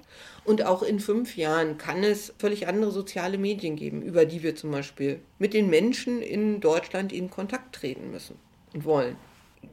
Und 0.45 0.65
auch 0.65 0.81
in 0.81 1.01
fünf 1.01 1.35
Jahren 1.35 1.77
kann 1.77 2.03
es 2.03 2.33
völlig 2.37 2.67
andere 2.67 2.91
soziale 2.91 3.37
Medien 3.37 3.75
geben, 3.75 4.01
über 4.01 4.25
die 4.25 4.43
wir 4.43 4.55
zum 4.55 4.71
Beispiel 4.71 5.19
mit 5.39 5.53
den 5.53 5.69
Menschen 5.69 6.21
in 6.21 6.61
Deutschland 6.61 7.11
in 7.11 7.29
Kontakt 7.29 7.75
treten 7.75 8.11
müssen 8.11 8.39
und 8.73 8.85
wollen 8.85 9.17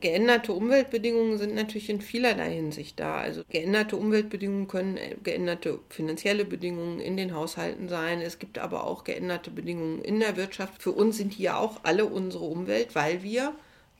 geänderte 0.00 0.52
Umweltbedingungen 0.52 1.38
sind 1.38 1.54
natürlich 1.54 1.90
in 1.90 2.00
vielerlei 2.00 2.52
Hinsicht 2.52 3.00
da. 3.00 3.16
Also 3.16 3.42
geänderte 3.48 3.96
Umweltbedingungen 3.96 4.68
können 4.68 4.96
äh, 4.96 5.16
geänderte 5.22 5.80
finanzielle 5.88 6.44
Bedingungen 6.44 7.00
in 7.00 7.16
den 7.16 7.34
Haushalten 7.34 7.88
sein. 7.88 8.20
Es 8.20 8.38
gibt 8.38 8.58
aber 8.58 8.84
auch 8.84 9.04
geänderte 9.04 9.50
Bedingungen 9.50 10.02
in 10.02 10.20
der 10.20 10.36
Wirtschaft. 10.36 10.82
Für 10.82 10.92
uns 10.92 11.16
sind 11.16 11.32
hier 11.32 11.58
auch 11.58 11.80
alle 11.82 12.04
unsere 12.06 12.44
Umwelt, 12.44 12.94
weil 12.94 13.22
wir 13.22 13.54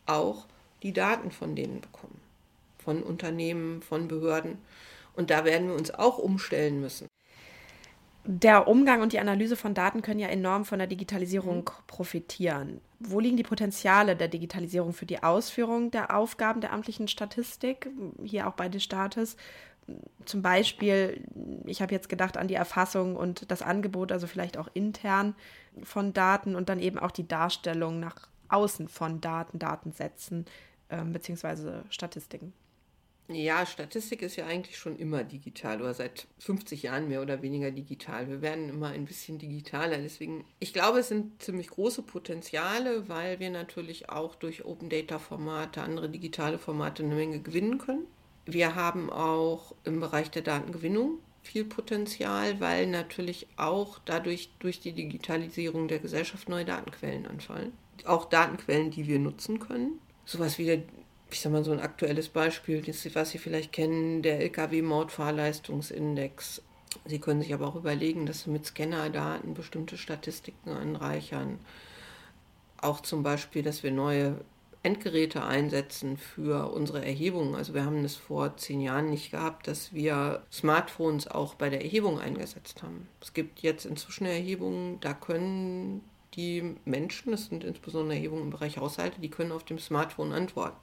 auch 0.06 0.46
die 0.82 0.92
Daten 0.92 1.30
von 1.30 1.56
denen 1.56 1.80
bekommen. 1.80 2.20
Von 2.78 3.02
Unternehmen, 3.02 3.82
von 3.82 4.08
Behörden. 4.08 4.58
Und 5.14 5.30
da 5.30 5.44
werden 5.44 5.68
wir 5.68 5.74
uns 5.74 5.90
auch 5.90 6.18
umstellen 6.18 6.80
müssen. 6.80 7.09
Der 8.24 8.68
Umgang 8.68 9.00
und 9.00 9.12
die 9.12 9.18
Analyse 9.18 9.56
von 9.56 9.72
Daten 9.72 10.02
können 10.02 10.20
ja 10.20 10.28
enorm 10.28 10.64
von 10.64 10.78
der 10.78 10.88
Digitalisierung 10.88 11.58
mhm. 11.58 11.86
profitieren. 11.86 12.80
Wo 12.98 13.18
liegen 13.18 13.36
die 13.36 13.42
Potenziale 13.42 14.14
der 14.14 14.28
Digitalisierung 14.28 14.92
für 14.92 15.06
die 15.06 15.22
Ausführung 15.22 15.90
der 15.90 16.14
Aufgaben 16.14 16.60
der 16.60 16.72
amtlichen 16.72 17.08
Statistik, 17.08 17.88
hier 18.22 18.46
auch 18.46 18.52
bei 18.52 18.68
des 18.68 18.84
Staates? 18.84 19.36
Zum 20.24 20.42
Beispiel, 20.42 21.24
ich 21.64 21.80
habe 21.82 21.94
jetzt 21.94 22.08
gedacht 22.08 22.36
an 22.36 22.46
die 22.46 22.54
Erfassung 22.54 23.16
und 23.16 23.50
das 23.50 23.62
Angebot, 23.62 24.12
also 24.12 24.26
vielleicht 24.26 24.58
auch 24.58 24.68
intern 24.74 25.34
von 25.82 26.12
Daten 26.12 26.54
und 26.54 26.68
dann 26.68 26.78
eben 26.78 26.98
auch 26.98 27.10
die 27.10 27.26
Darstellung 27.26 27.98
nach 28.00 28.28
außen 28.48 28.88
von 28.88 29.20
Daten, 29.20 29.58
Datensätzen 29.58 30.44
äh, 30.90 31.02
beziehungsweise 31.02 31.84
Statistiken. 31.88 32.52
Ja, 33.32 33.64
Statistik 33.64 34.22
ist 34.22 34.34
ja 34.34 34.46
eigentlich 34.46 34.76
schon 34.76 34.98
immer 34.98 35.22
digital 35.22 35.80
oder 35.80 35.94
seit 35.94 36.26
50 36.40 36.82
Jahren 36.82 37.08
mehr 37.08 37.22
oder 37.22 37.42
weniger 37.42 37.70
digital. 37.70 38.28
Wir 38.28 38.42
werden 38.42 38.68
immer 38.68 38.88
ein 38.88 39.04
bisschen 39.04 39.38
digitaler. 39.38 39.98
Deswegen, 39.98 40.44
ich 40.58 40.72
glaube, 40.72 40.98
es 40.98 41.08
sind 41.08 41.40
ziemlich 41.40 41.68
große 41.68 42.02
Potenziale, 42.02 43.08
weil 43.08 43.38
wir 43.38 43.50
natürlich 43.50 44.08
auch 44.10 44.34
durch 44.34 44.64
Open 44.64 44.88
Data 44.88 45.20
Formate, 45.20 45.80
andere 45.80 46.08
digitale 46.08 46.58
Formate 46.58 47.04
eine 47.04 47.14
Menge 47.14 47.40
gewinnen 47.40 47.78
können. 47.78 48.06
Wir 48.46 48.74
haben 48.74 49.10
auch 49.10 49.76
im 49.84 50.00
Bereich 50.00 50.30
der 50.32 50.42
Datengewinnung 50.42 51.18
viel 51.42 51.64
Potenzial, 51.64 52.58
weil 52.60 52.88
natürlich 52.88 53.46
auch 53.56 54.00
dadurch 54.04 54.50
durch 54.58 54.80
die 54.80 54.92
Digitalisierung 54.92 55.86
der 55.86 56.00
Gesellschaft 56.00 56.48
neue 56.48 56.64
Datenquellen 56.64 57.26
anfallen. 57.26 57.72
Auch 58.06 58.24
Datenquellen, 58.24 58.90
die 58.90 59.06
wir 59.06 59.20
nutzen 59.20 59.60
können. 59.60 60.00
Sowas 60.24 60.58
wie 60.58 60.64
der 60.64 60.82
ich 61.30 61.40
sag 61.40 61.52
mal 61.52 61.64
so 61.64 61.72
ein 61.72 61.80
aktuelles 61.80 62.28
Beispiel, 62.28 62.84
was 63.14 63.30
Sie 63.30 63.38
vielleicht 63.38 63.72
kennen, 63.72 64.20
der 64.22 64.40
LKW-Mautfahrleistungsindex. 64.40 66.60
Sie 67.06 67.20
können 67.20 67.40
sich 67.40 67.54
aber 67.54 67.68
auch 67.68 67.76
überlegen, 67.76 68.26
dass 68.26 68.42
Sie 68.42 68.50
mit 68.50 68.66
Scannerdaten 68.66 69.54
bestimmte 69.54 69.96
Statistiken 69.96 70.70
anreichern. 70.70 71.60
Auch 72.78 73.00
zum 73.00 73.22
Beispiel, 73.22 73.62
dass 73.62 73.82
wir 73.82 73.92
neue 73.92 74.44
Endgeräte 74.82 75.44
einsetzen 75.44 76.16
für 76.16 76.72
unsere 76.72 77.04
Erhebungen. 77.04 77.54
Also 77.54 77.74
wir 77.74 77.84
haben 77.84 78.02
es 78.04 78.16
vor 78.16 78.56
zehn 78.56 78.80
Jahren 78.80 79.10
nicht 79.10 79.30
gehabt, 79.30 79.68
dass 79.68 79.92
wir 79.92 80.42
Smartphones 80.50 81.28
auch 81.28 81.54
bei 81.54 81.68
der 81.68 81.82
Erhebung 81.82 82.18
eingesetzt 82.18 82.82
haben. 82.82 83.06
Es 83.20 83.34
gibt 83.34 83.60
jetzt 83.60 83.84
inzwischen 83.84 84.24
Erhebungen, 84.24 84.98
da 85.00 85.12
können 85.12 86.02
die 86.34 86.76
Menschen, 86.84 87.32
das 87.32 87.46
sind 87.46 87.64
insbesondere 87.64 88.16
Erhebungen 88.16 88.44
im 88.44 88.50
Bereich 88.50 88.78
Haushalte, 88.78 89.20
die 89.20 89.30
können 89.30 89.52
auf 89.52 89.64
dem 89.64 89.78
Smartphone 89.78 90.32
antworten 90.32 90.78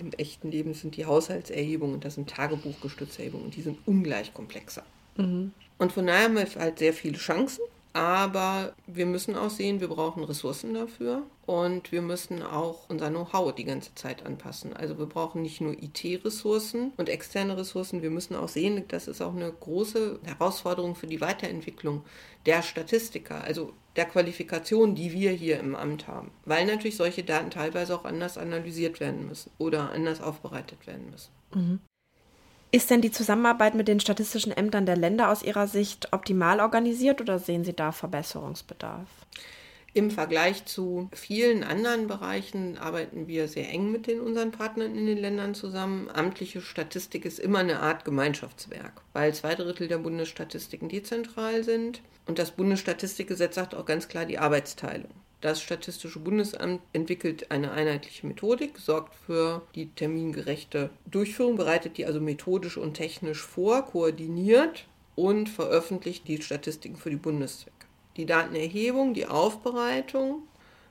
im 0.00 0.12
echten 0.12 0.50
Leben 0.50 0.74
sind 0.74 0.96
die 0.96 1.06
Haushaltserhebungen, 1.06 2.00
das 2.00 2.14
sind 2.14 2.30
Tagebuchgestützte 2.30 3.22
Erhebungen, 3.22 3.50
die 3.50 3.62
sind 3.62 3.78
ungleich 3.86 4.34
komplexer. 4.34 4.82
Mhm. 5.16 5.52
Und 5.78 5.92
von 5.92 6.06
daher 6.06 6.24
haben 6.24 6.36
wir 6.36 6.46
halt 6.56 6.78
sehr 6.78 6.92
viele 6.92 7.16
Chancen, 7.16 7.62
aber 7.92 8.74
wir 8.86 9.06
müssen 9.06 9.34
auch 9.34 9.50
sehen, 9.50 9.80
wir 9.80 9.88
brauchen 9.88 10.22
Ressourcen 10.22 10.74
dafür 10.74 11.22
und 11.46 11.90
wir 11.90 12.02
müssen 12.02 12.42
auch 12.42 12.88
unser 12.88 13.08
Know-how 13.10 13.52
die 13.52 13.64
ganze 13.64 13.94
Zeit 13.96 14.24
anpassen. 14.24 14.76
Also 14.76 14.98
wir 14.98 15.06
brauchen 15.06 15.42
nicht 15.42 15.60
nur 15.60 15.72
IT-Ressourcen 15.72 16.92
und 16.96 17.08
externe 17.08 17.56
Ressourcen, 17.56 18.02
wir 18.02 18.10
müssen 18.10 18.36
auch 18.36 18.48
sehen, 18.48 18.84
das 18.88 19.08
ist 19.08 19.20
auch 19.20 19.34
eine 19.34 19.50
große 19.50 20.20
Herausforderung 20.22 20.94
für 20.94 21.08
die 21.08 21.20
Weiterentwicklung 21.20 22.04
der 22.46 22.62
Statistiker. 22.62 23.42
Also 23.42 23.72
der 23.96 24.04
Qualifikation, 24.04 24.94
die 24.94 25.12
wir 25.12 25.32
hier 25.32 25.58
im 25.58 25.74
Amt 25.74 26.06
haben. 26.06 26.30
Weil 26.44 26.66
natürlich 26.66 26.96
solche 26.96 27.24
Daten 27.24 27.50
teilweise 27.50 27.94
auch 27.94 28.04
anders 28.04 28.38
analysiert 28.38 29.00
werden 29.00 29.26
müssen 29.26 29.50
oder 29.58 29.90
anders 29.90 30.20
aufbereitet 30.20 30.86
werden 30.86 31.10
müssen. 31.10 31.30
Mhm. 31.54 31.80
Ist 32.72 32.90
denn 32.90 33.00
die 33.00 33.10
Zusammenarbeit 33.10 33.74
mit 33.74 33.88
den 33.88 33.98
statistischen 33.98 34.52
Ämtern 34.52 34.86
der 34.86 34.96
Länder 34.96 35.30
aus 35.30 35.42
Ihrer 35.42 35.66
Sicht 35.66 36.12
optimal 36.12 36.60
organisiert 36.60 37.20
oder 37.20 37.40
sehen 37.40 37.64
Sie 37.64 37.72
da 37.72 37.90
Verbesserungsbedarf? 37.90 39.08
Im 39.92 40.12
Vergleich 40.12 40.66
zu 40.66 41.08
vielen 41.12 41.64
anderen 41.64 42.06
Bereichen 42.06 42.78
arbeiten 42.78 43.26
wir 43.26 43.48
sehr 43.48 43.68
eng 43.70 43.90
mit 43.90 44.06
den 44.06 44.20
unseren 44.20 44.52
Partnern 44.52 44.94
in 44.94 45.06
den 45.06 45.18
Ländern 45.18 45.54
zusammen. 45.54 46.08
Amtliche 46.08 46.60
Statistik 46.60 47.24
ist 47.24 47.40
immer 47.40 47.58
eine 47.58 47.80
Art 47.80 48.04
Gemeinschaftswerk, 48.04 49.02
weil 49.12 49.34
zwei 49.34 49.56
Drittel 49.56 49.88
der 49.88 49.98
Bundesstatistiken 49.98 50.88
dezentral 50.88 51.64
sind. 51.64 52.02
Und 52.26 52.38
das 52.38 52.52
Bundesstatistikgesetz 52.52 53.56
sagt 53.56 53.74
auch 53.74 53.84
ganz 53.84 54.06
klar 54.06 54.26
die 54.26 54.38
Arbeitsteilung. 54.38 55.10
Das 55.40 55.60
Statistische 55.60 56.20
Bundesamt 56.20 56.82
entwickelt 56.92 57.50
eine 57.50 57.72
einheitliche 57.72 58.26
Methodik, 58.26 58.78
sorgt 58.78 59.14
für 59.14 59.62
die 59.74 59.88
termingerechte 59.88 60.90
Durchführung, 61.06 61.56
bereitet 61.56 61.96
die 61.96 62.06
also 62.06 62.20
methodisch 62.20 62.76
und 62.76 62.94
technisch 62.94 63.42
vor, 63.42 63.86
koordiniert 63.86 64.86
und 65.16 65.48
veröffentlicht 65.48 66.28
die 66.28 66.40
Statistiken 66.42 66.96
für 66.96 67.10
die 67.10 67.16
Bundeszwecke. 67.16 67.79
Die 68.16 68.26
Datenerhebung, 68.26 69.14
die 69.14 69.26
Aufbereitung 69.26 70.42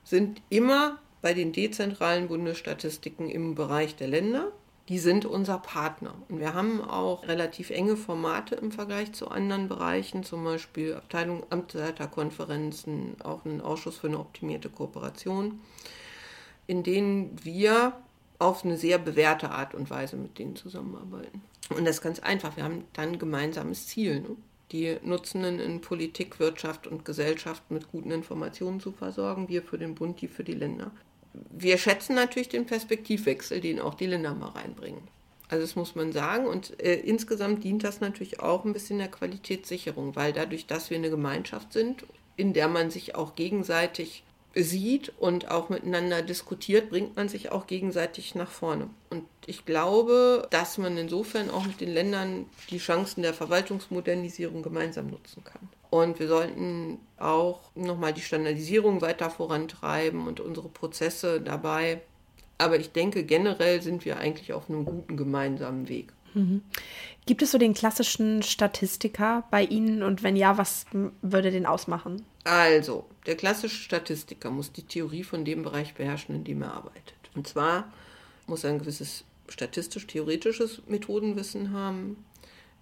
sind 0.04 0.40
immer 0.48 0.98
bei 1.22 1.34
den 1.34 1.52
dezentralen 1.52 2.28
Bundesstatistiken 2.28 3.28
im 3.28 3.54
Bereich 3.54 3.96
der 3.96 4.08
Länder. 4.08 4.52
Die 4.88 4.98
sind 4.98 5.24
unser 5.24 5.58
Partner. 5.58 6.14
Und 6.28 6.40
wir 6.40 6.54
haben 6.54 6.82
auch 6.82 7.28
relativ 7.28 7.70
enge 7.70 7.96
Formate 7.96 8.56
im 8.56 8.72
Vergleich 8.72 9.12
zu 9.12 9.28
anderen 9.28 9.68
Bereichen, 9.68 10.24
zum 10.24 10.42
Beispiel 10.42 10.94
Abteilung 10.94 11.44
Amtsleiterkonferenzen, 11.50 13.16
auch 13.22 13.44
einen 13.44 13.60
Ausschuss 13.60 13.98
für 13.98 14.08
eine 14.08 14.18
optimierte 14.18 14.68
Kooperation, 14.68 15.60
in 16.66 16.82
denen 16.82 17.36
wir 17.44 17.92
auf 18.40 18.64
eine 18.64 18.76
sehr 18.76 18.98
bewährte 18.98 19.50
Art 19.50 19.74
und 19.74 19.90
Weise 19.90 20.16
mit 20.16 20.38
denen 20.38 20.56
zusammenarbeiten. 20.56 21.42
Und 21.68 21.84
das 21.84 21.96
ist 21.96 22.02
ganz 22.02 22.18
einfach. 22.18 22.56
Wir 22.56 22.64
haben 22.64 22.84
dann 22.94 23.10
ein 23.10 23.18
gemeinsames 23.18 23.86
Ziel. 23.86 24.20
Ne? 24.20 24.36
Die 24.72 24.96
Nutzenden 25.02 25.58
in 25.58 25.80
Politik, 25.80 26.38
Wirtschaft 26.38 26.86
und 26.86 27.04
Gesellschaft 27.04 27.70
mit 27.70 27.90
guten 27.90 28.10
Informationen 28.10 28.80
zu 28.80 28.92
versorgen, 28.92 29.48
wir 29.48 29.62
für 29.62 29.78
den 29.78 29.94
Bund, 29.94 30.20
die 30.20 30.28
für 30.28 30.44
die 30.44 30.54
Länder. 30.54 30.90
Wir 31.32 31.78
schätzen 31.78 32.14
natürlich 32.14 32.48
den 32.48 32.66
Perspektivwechsel, 32.66 33.60
den 33.60 33.80
auch 33.80 33.94
die 33.94 34.06
Länder 34.06 34.34
mal 34.34 34.50
reinbringen. 34.50 35.02
Also 35.48 35.64
das 35.64 35.76
muss 35.76 35.94
man 35.94 36.12
sagen. 36.12 36.46
Und 36.46 36.80
äh, 36.80 36.94
insgesamt 36.94 37.64
dient 37.64 37.84
das 37.84 38.00
natürlich 38.00 38.40
auch 38.40 38.64
ein 38.64 38.72
bisschen 38.72 38.98
der 38.98 39.08
Qualitätssicherung, 39.08 40.14
weil 40.16 40.32
dadurch, 40.32 40.66
dass 40.66 40.90
wir 40.90 40.96
eine 40.96 41.10
Gemeinschaft 41.10 41.72
sind, 41.72 42.06
in 42.36 42.52
der 42.52 42.68
man 42.68 42.90
sich 42.90 43.16
auch 43.16 43.34
gegenseitig 43.34 44.24
sieht 44.54 45.12
und 45.18 45.50
auch 45.50 45.68
miteinander 45.68 46.22
diskutiert, 46.22 46.90
bringt 46.90 47.16
man 47.16 47.28
sich 47.28 47.52
auch 47.52 47.66
gegenseitig 47.66 48.34
nach 48.34 48.50
vorne. 48.50 48.88
Und 49.10 49.24
ich 49.50 49.66
glaube, 49.66 50.46
dass 50.50 50.78
man 50.78 50.96
insofern 50.96 51.50
auch 51.50 51.66
mit 51.66 51.80
den 51.80 51.92
Ländern 51.92 52.46
die 52.70 52.78
Chancen 52.78 53.22
der 53.22 53.34
Verwaltungsmodernisierung 53.34 54.62
gemeinsam 54.62 55.08
nutzen 55.08 55.42
kann. 55.42 55.68
Und 55.90 56.20
wir 56.20 56.28
sollten 56.28 56.98
auch 57.18 57.60
nochmal 57.74 58.12
die 58.12 58.20
Standardisierung 58.20 59.00
weiter 59.00 59.28
vorantreiben 59.28 60.28
und 60.28 60.38
unsere 60.38 60.68
Prozesse 60.68 61.40
dabei. 61.40 62.00
Aber 62.58 62.78
ich 62.78 62.92
denke, 62.92 63.24
generell 63.24 63.82
sind 63.82 64.04
wir 64.04 64.18
eigentlich 64.18 64.52
auf 64.52 64.70
einem 64.70 64.84
guten 64.84 65.16
gemeinsamen 65.16 65.88
Weg. 65.88 66.12
Mhm. 66.34 66.62
Gibt 67.26 67.42
es 67.42 67.50
so 67.50 67.58
den 67.58 67.74
klassischen 67.74 68.44
Statistiker 68.44 69.42
bei 69.50 69.64
Ihnen 69.64 70.04
und 70.04 70.22
wenn 70.22 70.36
ja, 70.36 70.58
was 70.58 70.86
würde 71.22 71.50
den 71.50 71.66
ausmachen? 71.66 72.24
Also, 72.44 73.04
der 73.26 73.34
klassische 73.34 73.82
Statistiker 73.82 74.52
muss 74.52 74.70
die 74.70 74.84
Theorie 74.84 75.24
von 75.24 75.44
dem 75.44 75.64
Bereich 75.64 75.94
beherrschen, 75.94 76.36
in 76.36 76.44
dem 76.44 76.62
er 76.62 76.72
arbeitet. 76.72 77.18
Und 77.34 77.48
zwar 77.48 77.92
muss 78.46 78.62
er 78.62 78.70
ein 78.70 78.78
gewisses 78.78 79.24
statistisch-theoretisches 79.50 80.82
Methodenwissen 80.86 81.72
haben. 81.72 82.24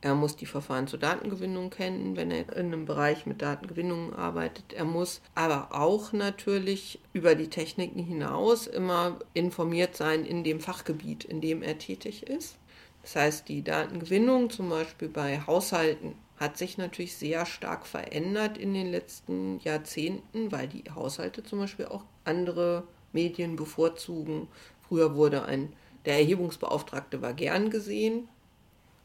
Er 0.01 0.15
muss 0.15 0.37
die 0.37 0.47
Verfahren 0.47 0.87
zur 0.87 1.01
Datengewinnung 1.01 1.71
kennen, 1.71 2.17
wenn 2.17 2.31
er 2.31 2.53
in 2.53 2.73
einem 2.73 2.85
Bereich 2.85 3.27
mit 3.27 3.43
Datengewinnung 3.43 4.15
arbeitet. 4.15 4.73
Er 4.73 4.85
muss 4.85 5.21
aber 5.35 5.69
auch 5.73 6.13
natürlich 6.13 7.01
über 7.13 7.35
die 7.35 7.51
Techniken 7.51 7.99
hinaus 7.99 8.69
immer 8.69 9.19
informiert 9.35 9.97
sein 9.97 10.25
in 10.25 10.45
dem 10.45 10.61
Fachgebiet, 10.61 11.25
in 11.25 11.41
dem 11.41 11.63
er 11.63 11.79
tätig 11.79 12.29
ist. 12.29 12.59
Das 13.03 13.17
heißt, 13.17 13.49
die 13.49 13.63
Datengewinnung 13.65 14.51
zum 14.51 14.69
Beispiel 14.69 15.09
bei 15.09 15.41
Haushalten 15.47 16.15
hat 16.37 16.57
sich 16.57 16.79
natürlich 16.79 17.17
sehr 17.17 17.47
stark 17.47 17.85
verändert 17.85 18.57
in 18.57 18.75
den 18.75 18.93
letzten 18.93 19.59
Jahrzehnten, 19.61 20.53
weil 20.53 20.69
die 20.69 20.85
Haushalte 20.95 21.43
zum 21.43 21.59
Beispiel 21.59 21.87
auch 21.87 22.05
andere 22.25 22.85
Medien 23.13 23.57
bevorzugen. 23.57 24.47
Früher 24.89 25.17
wurde 25.17 25.45
ein 25.45 25.73
der 26.05 26.19
Erhebungsbeauftragte 26.19 27.23
war 27.23 27.35
gern 27.35 27.71
gesehen. 27.71 28.29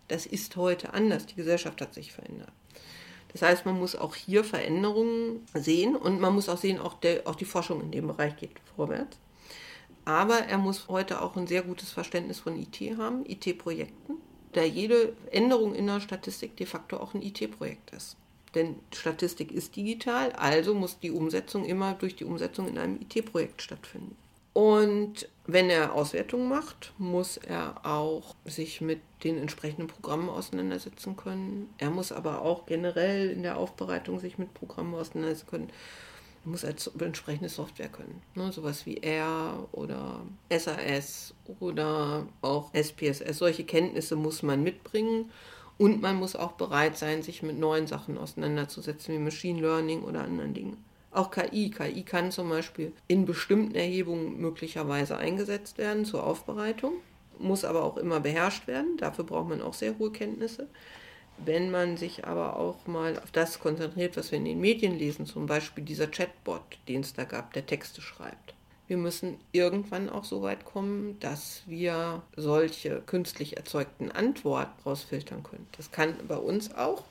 Das 0.07 0.25
ist 0.25 0.55
heute 0.55 0.93
anders. 0.93 1.25
Die 1.25 1.35
Gesellschaft 1.35 1.81
hat 1.81 1.93
sich 1.93 2.11
verändert. 2.11 2.51
Das 3.31 3.41
heißt, 3.41 3.65
man 3.65 3.79
muss 3.79 3.95
auch 3.95 4.15
hier 4.15 4.43
Veränderungen 4.43 5.45
sehen 5.55 5.95
und 5.95 6.19
man 6.19 6.35
muss 6.35 6.49
auch 6.49 6.57
sehen, 6.57 6.79
auch, 6.79 6.93
der, 6.95 7.27
auch 7.27 7.35
die 7.35 7.45
Forschung 7.45 7.81
in 7.81 7.91
dem 7.91 8.07
Bereich 8.07 8.35
geht 8.35 8.51
vorwärts. 8.75 9.17
Aber 10.05 10.37
er 10.37 10.57
muss 10.57 10.87
heute 10.87 11.21
auch 11.21 11.35
ein 11.35 11.47
sehr 11.47 11.63
gutes 11.63 11.89
Verständnis 11.91 12.39
von 12.39 12.57
IT 12.57 12.79
haben, 12.97 13.25
IT-Projekten 13.25 14.17
da 14.53 14.63
jede 14.63 15.15
Änderung 15.31 15.75
in 15.75 15.87
der 15.87 15.99
Statistik 15.99 16.55
de 16.57 16.65
facto 16.65 16.97
auch 16.97 17.13
ein 17.13 17.21
IT-Projekt 17.21 17.91
ist. 17.91 18.15
Denn 18.55 18.75
Statistik 18.93 19.51
ist 19.51 19.75
digital, 19.75 20.31
also 20.33 20.75
muss 20.75 20.99
die 20.99 21.11
Umsetzung 21.11 21.65
immer 21.65 21.93
durch 21.93 22.15
die 22.15 22.25
Umsetzung 22.25 22.67
in 22.67 22.77
einem 22.77 22.99
IT-Projekt 23.01 23.61
stattfinden. 23.63 24.15
Und 24.53 25.27
wenn 25.47 25.69
er 25.69 25.93
Auswertungen 25.93 26.47
macht, 26.47 26.93
muss 26.99 27.37
er 27.37 27.85
auch 27.85 28.35
sich 28.45 28.81
mit 28.81 29.01
den 29.23 29.37
entsprechenden 29.37 29.87
Programmen 29.87 30.29
auseinandersetzen 30.29 31.17
können. 31.17 31.73
Er 31.79 31.89
muss 31.89 32.11
aber 32.11 32.43
auch 32.43 32.65
generell 32.67 33.31
in 33.31 33.41
der 33.41 33.57
Aufbereitung 33.57 34.19
sich 34.19 34.37
mit 34.37 34.53
Programmen 34.53 34.93
auseinandersetzen 34.93 35.49
können. 35.49 35.69
Er 36.45 36.51
muss 36.51 36.63
als 36.63 36.87
entsprechende 36.99 37.49
Software 37.49 37.89
können. 37.89 38.21
Ne? 38.35 38.51
Sowas 38.51 38.85
wie 38.85 38.97
R 38.97 39.67
oder 39.71 40.21
SAS 40.51 41.33
oder 41.59 42.27
auch 42.41 42.73
SPSS. 42.73 43.37
Solche 43.37 43.63
Kenntnisse 43.63 44.15
muss 44.15 44.43
man 44.43 44.61
mitbringen. 44.61 45.31
Und 45.79 46.01
man 46.01 46.17
muss 46.17 46.35
auch 46.35 46.51
bereit 46.51 46.97
sein, 46.97 47.23
sich 47.23 47.41
mit 47.41 47.57
neuen 47.57 47.87
Sachen 47.87 48.17
auseinanderzusetzen, 48.19 49.15
wie 49.15 49.19
Machine 49.19 49.59
Learning 49.59 50.03
oder 50.03 50.21
anderen 50.21 50.53
Dingen. 50.53 50.77
Auch 51.13 51.29
KI. 51.29 51.69
KI 51.69 52.03
kann 52.03 52.31
zum 52.31 52.49
Beispiel 52.49 52.91
in 53.07 53.25
bestimmten 53.25 53.75
Erhebungen 53.75 54.39
möglicherweise 54.41 55.15
eingesetzt 55.17 55.77
werden 55.77 56.05
zur 56.05 56.25
Aufbereitung, 56.25 56.93
muss 57.37 57.65
aber 57.65 57.83
auch 57.83 57.97
immer 57.97 58.19
beherrscht 58.19 58.67
werden. 58.67 58.97
Dafür 58.97 59.23
braucht 59.23 59.49
man 59.49 59.61
auch 59.61 59.75
sehr 59.75 59.97
hohe 59.99 60.11
Kenntnisse. 60.11 60.67
Wenn 61.37 61.71
man 61.71 61.97
sich 61.97 62.25
aber 62.25 62.57
auch 62.57 62.87
mal 62.87 63.17
auf 63.19 63.31
das 63.31 63.59
konzentriert, 63.59 64.17
was 64.17 64.31
wir 64.31 64.37
in 64.37 64.45
den 64.45 64.59
Medien 64.59 64.97
lesen, 64.97 65.25
zum 65.25 65.45
Beispiel 65.45 65.83
dieser 65.83 66.07
Chatbot, 66.07 66.61
den 66.87 67.01
es 67.01 67.13
da 67.13 67.23
gab, 67.25 67.53
der 67.53 67.65
Texte 67.65 68.01
schreibt. 68.01 68.53
Wir 68.87 68.97
müssen 68.97 69.37
irgendwann 69.51 70.09
auch 70.09 70.23
so 70.23 70.41
weit 70.41 70.65
kommen, 70.65 71.19
dass 71.19 71.63
wir 71.65 72.21
solche 72.35 73.01
künstlich 73.01 73.57
erzeugten 73.57 74.11
Antworten 74.11 74.81
rausfiltern 74.85 75.43
können. 75.43 75.67
Das 75.77 75.91
kann 75.91 76.15
bei 76.27 76.37
uns 76.37 76.73
auch 76.75 77.03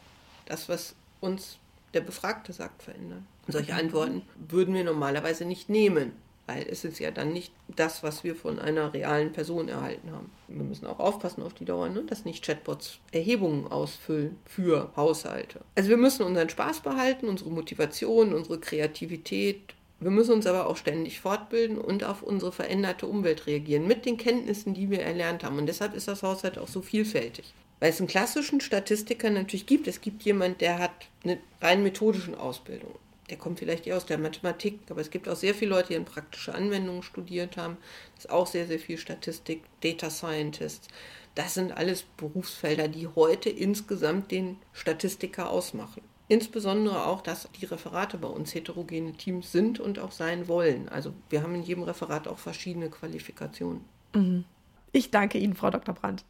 das, 0.47 0.69
was 0.69 0.95
uns 1.21 1.59
der 1.95 2.03
Befragte 2.03 2.53
sagt, 2.53 2.83
verändern. 2.83 3.27
Solche 3.49 3.75
Antworten 3.75 4.23
würden 4.49 4.75
wir 4.75 4.85
normalerweise 4.85 5.45
nicht 5.45 5.69
nehmen, 5.69 6.13
weil 6.47 6.67
es 6.69 6.85
ist 6.85 6.99
ja 6.99 7.11
dann 7.11 7.33
nicht 7.33 7.53
das, 7.77 8.03
was 8.03 8.25
wir 8.25 8.37
von 8.37 8.59
einer 8.59 8.93
realen 8.93 9.33
Person 9.33 9.69
erhalten 9.69 10.11
haben. 10.13 10.31
Wir 10.49 10.65
müssen 10.65 10.87
auch 10.87 10.99
aufpassen 10.99 11.43
auf 11.43 11.55
die 11.55 11.65
Dauer, 11.65 11.89
ne? 11.89 12.03
dass 12.05 12.25
nicht 12.25 12.45
Chatbots 12.45 12.99
Erhebungen 13.13 13.67
ausfüllen 13.69 14.37
für 14.45 14.91
Haushalte. 14.97 15.61
Also 15.75 15.91
wir 15.91 15.97
müssen 15.97 16.25
unseren 16.25 16.49
Spaß 16.49 16.81
behalten, 16.81 17.29
unsere 17.29 17.51
Motivation, 17.51 18.35
unsere 18.35 18.59
Kreativität. 18.59 19.75
Wir 20.01 20.11
müssen 20.11 20.33
uns 20.33 20.47
aber 20.47 20.67
auch 20.67 20.77
ständig 20.77 21.21
fortbilden 21.21 21.79
und 21.79 22.03
auf 22.03 22.23
unsere 22.23 22.51
veränderte 22.51 23.07
Umwelt 23.07 23.47
reagieren 23.47 23.87
mit 23.87 24.05
den 24.05 24.17
Kenntnissen, 24.17 24.75
die 24.75 24.91
wir 24.91 25.01
erlernt 25.01 25.45
haben. 25.45 25.59
Und 25.59 25.67
deshalb 25.67 25.95
ist 25.95 26.09
das 26.09 26.25
Haushalt 26.25 26.59
auch 26.59 26.69
so 26.69 26.83
vielfältig. 26.83 27.55
Weil 27.79 27.91
es 27.91 27.99
einen 27.99 28.09
klassischen 28.09 28.61
Statistiker 28.61 29.31
natürlich 29.31 29.67
gibt. 29.67 29.87
Es 29.87 30.01
gibt 30.01 30.23
jemand, 30.23 30.61
der 30.61 30.79
hat 30.79 30.93
eine 31.25 31.39
rein 31.61 31.83
methodische 31.83 32.39
Ausbildung. 32.39 32.95
Der 33.33 33.39
kommt 33.39 33.61
vielleicht 33.61 33.87
eher 33.87 33.97
aus 33.97 34.05
der 34.05 34.19
Mathematik, 34.19 34.81
aber 34.91 35.01
es 35.01 35.09
gibt 35.09 35.27
auch 35.27 35.37
sehr 35.37 35.55
viele 35.55 35.71
Leute, 35.71 35.89
die 35.89 35.95
in 35.95 36.05
praktische 36.05 36.55
Anwendungen 36.55 37.03
studiert 37.03 37.57
haben. 37.57 37.79
Das 38.15 38.27
ist 38.27 38.31
auch 38.31 38.47
sehr, 38.47 38.67
sehr 38.67 38.79
viel 38.79 38.99
Statistik, 38.99 39.63
Data 39.81 40.11
Scientists. 40.11 40.89
Das 41.35 41.55
sind 41.55 41.73
alles 41.73 42.03
Berufsfelder, 42.03 42.89
die 42.89 43.09
heute 43.09 43.49
insgesamt 43.49 44.33
den 44.33 44.59
Statistiker 44.75 45.49
ausmachen. 45.49 46.03
Insbesondere 46.29 47.07
auch, 47.07 47.23
dass 47.23 47.49
die 47.59 47.65
Referate 47.65 48.19
bei 48.19 48.29
uns 48.29 48.55
heterogene 48.55 49.15
Teams 49.15 49.51
sind 49.51 49.81
und 49.81 49.99
auch 49.99 50.13
sein 50.13 50.47
wollen. 50.47 50.91
Also 50.91 51.15
wir 51.31 51.43
haben 51.43 51.55
in 51.55 51.63
jedem 51.63 51.85
Referat 51.85 52.29
auch 52.29 52.39
verschiedene 52.39 52.91
Qualifikationen. 52.91 53.83
Mhm. 54.15 54.45
Ich 54.93 55.11
danke 55.11 55.39
Ihnen, 55.39 55.55
Frau 55.55 55.71
Dr. 55.71 55.95
Brandt. 55.95 56.27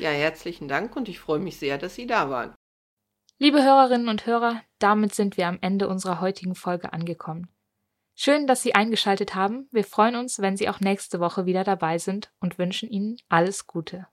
Ja, 0.00 0.10
herzlichen 0.10 0.66
Dank 0.66 0.96
und 0.96 1.08
ich 1.08 1.20
freue 1.20 1.38
mich 1.38 1.58
sehr, 1.58 1.78
dass 1.78 1.94
Sie 1.94 2.08
da 2.08 2.28
waren. 2.28 2.52
Liebe 3.42 3.64
Hörerinnen 3.64 4.08
und 4.08 4.24
Hörer, 4.24 4.60
damit 4.78 5.16
sind 5.16 5.36
wir 5.36 5.48
am 5.48 5.58
Ende 5.62 5.88
unserer 5.88 6.20
heutigen 6.20 6.54
Folge 6.54 6.92
angekommen. 6.92 7.48
Schön, 8.14 8.46
dass 8.46 8.62
Sie 8.62 8.76
eingeschaltet 8.76 9.34
haben. 9.34 9.66
Wir 9.72 9.82
freuen 9.82 10.14
uns, 10.14 10.38
wenn 10.38 10.56
Sie 10.56 10.68
auch 10.68 10.78
nächste 10.78 11.18
Woche 11.18 11.44
wieder 11.44 11.64
dabei 11.64 11.98
sind 11.98 12.30
und 12.38 12.58
wünschen 12.58 12.88
Ihnen 12.88 13.16
alles 13.28 13.66
Gute. 13.66 14.06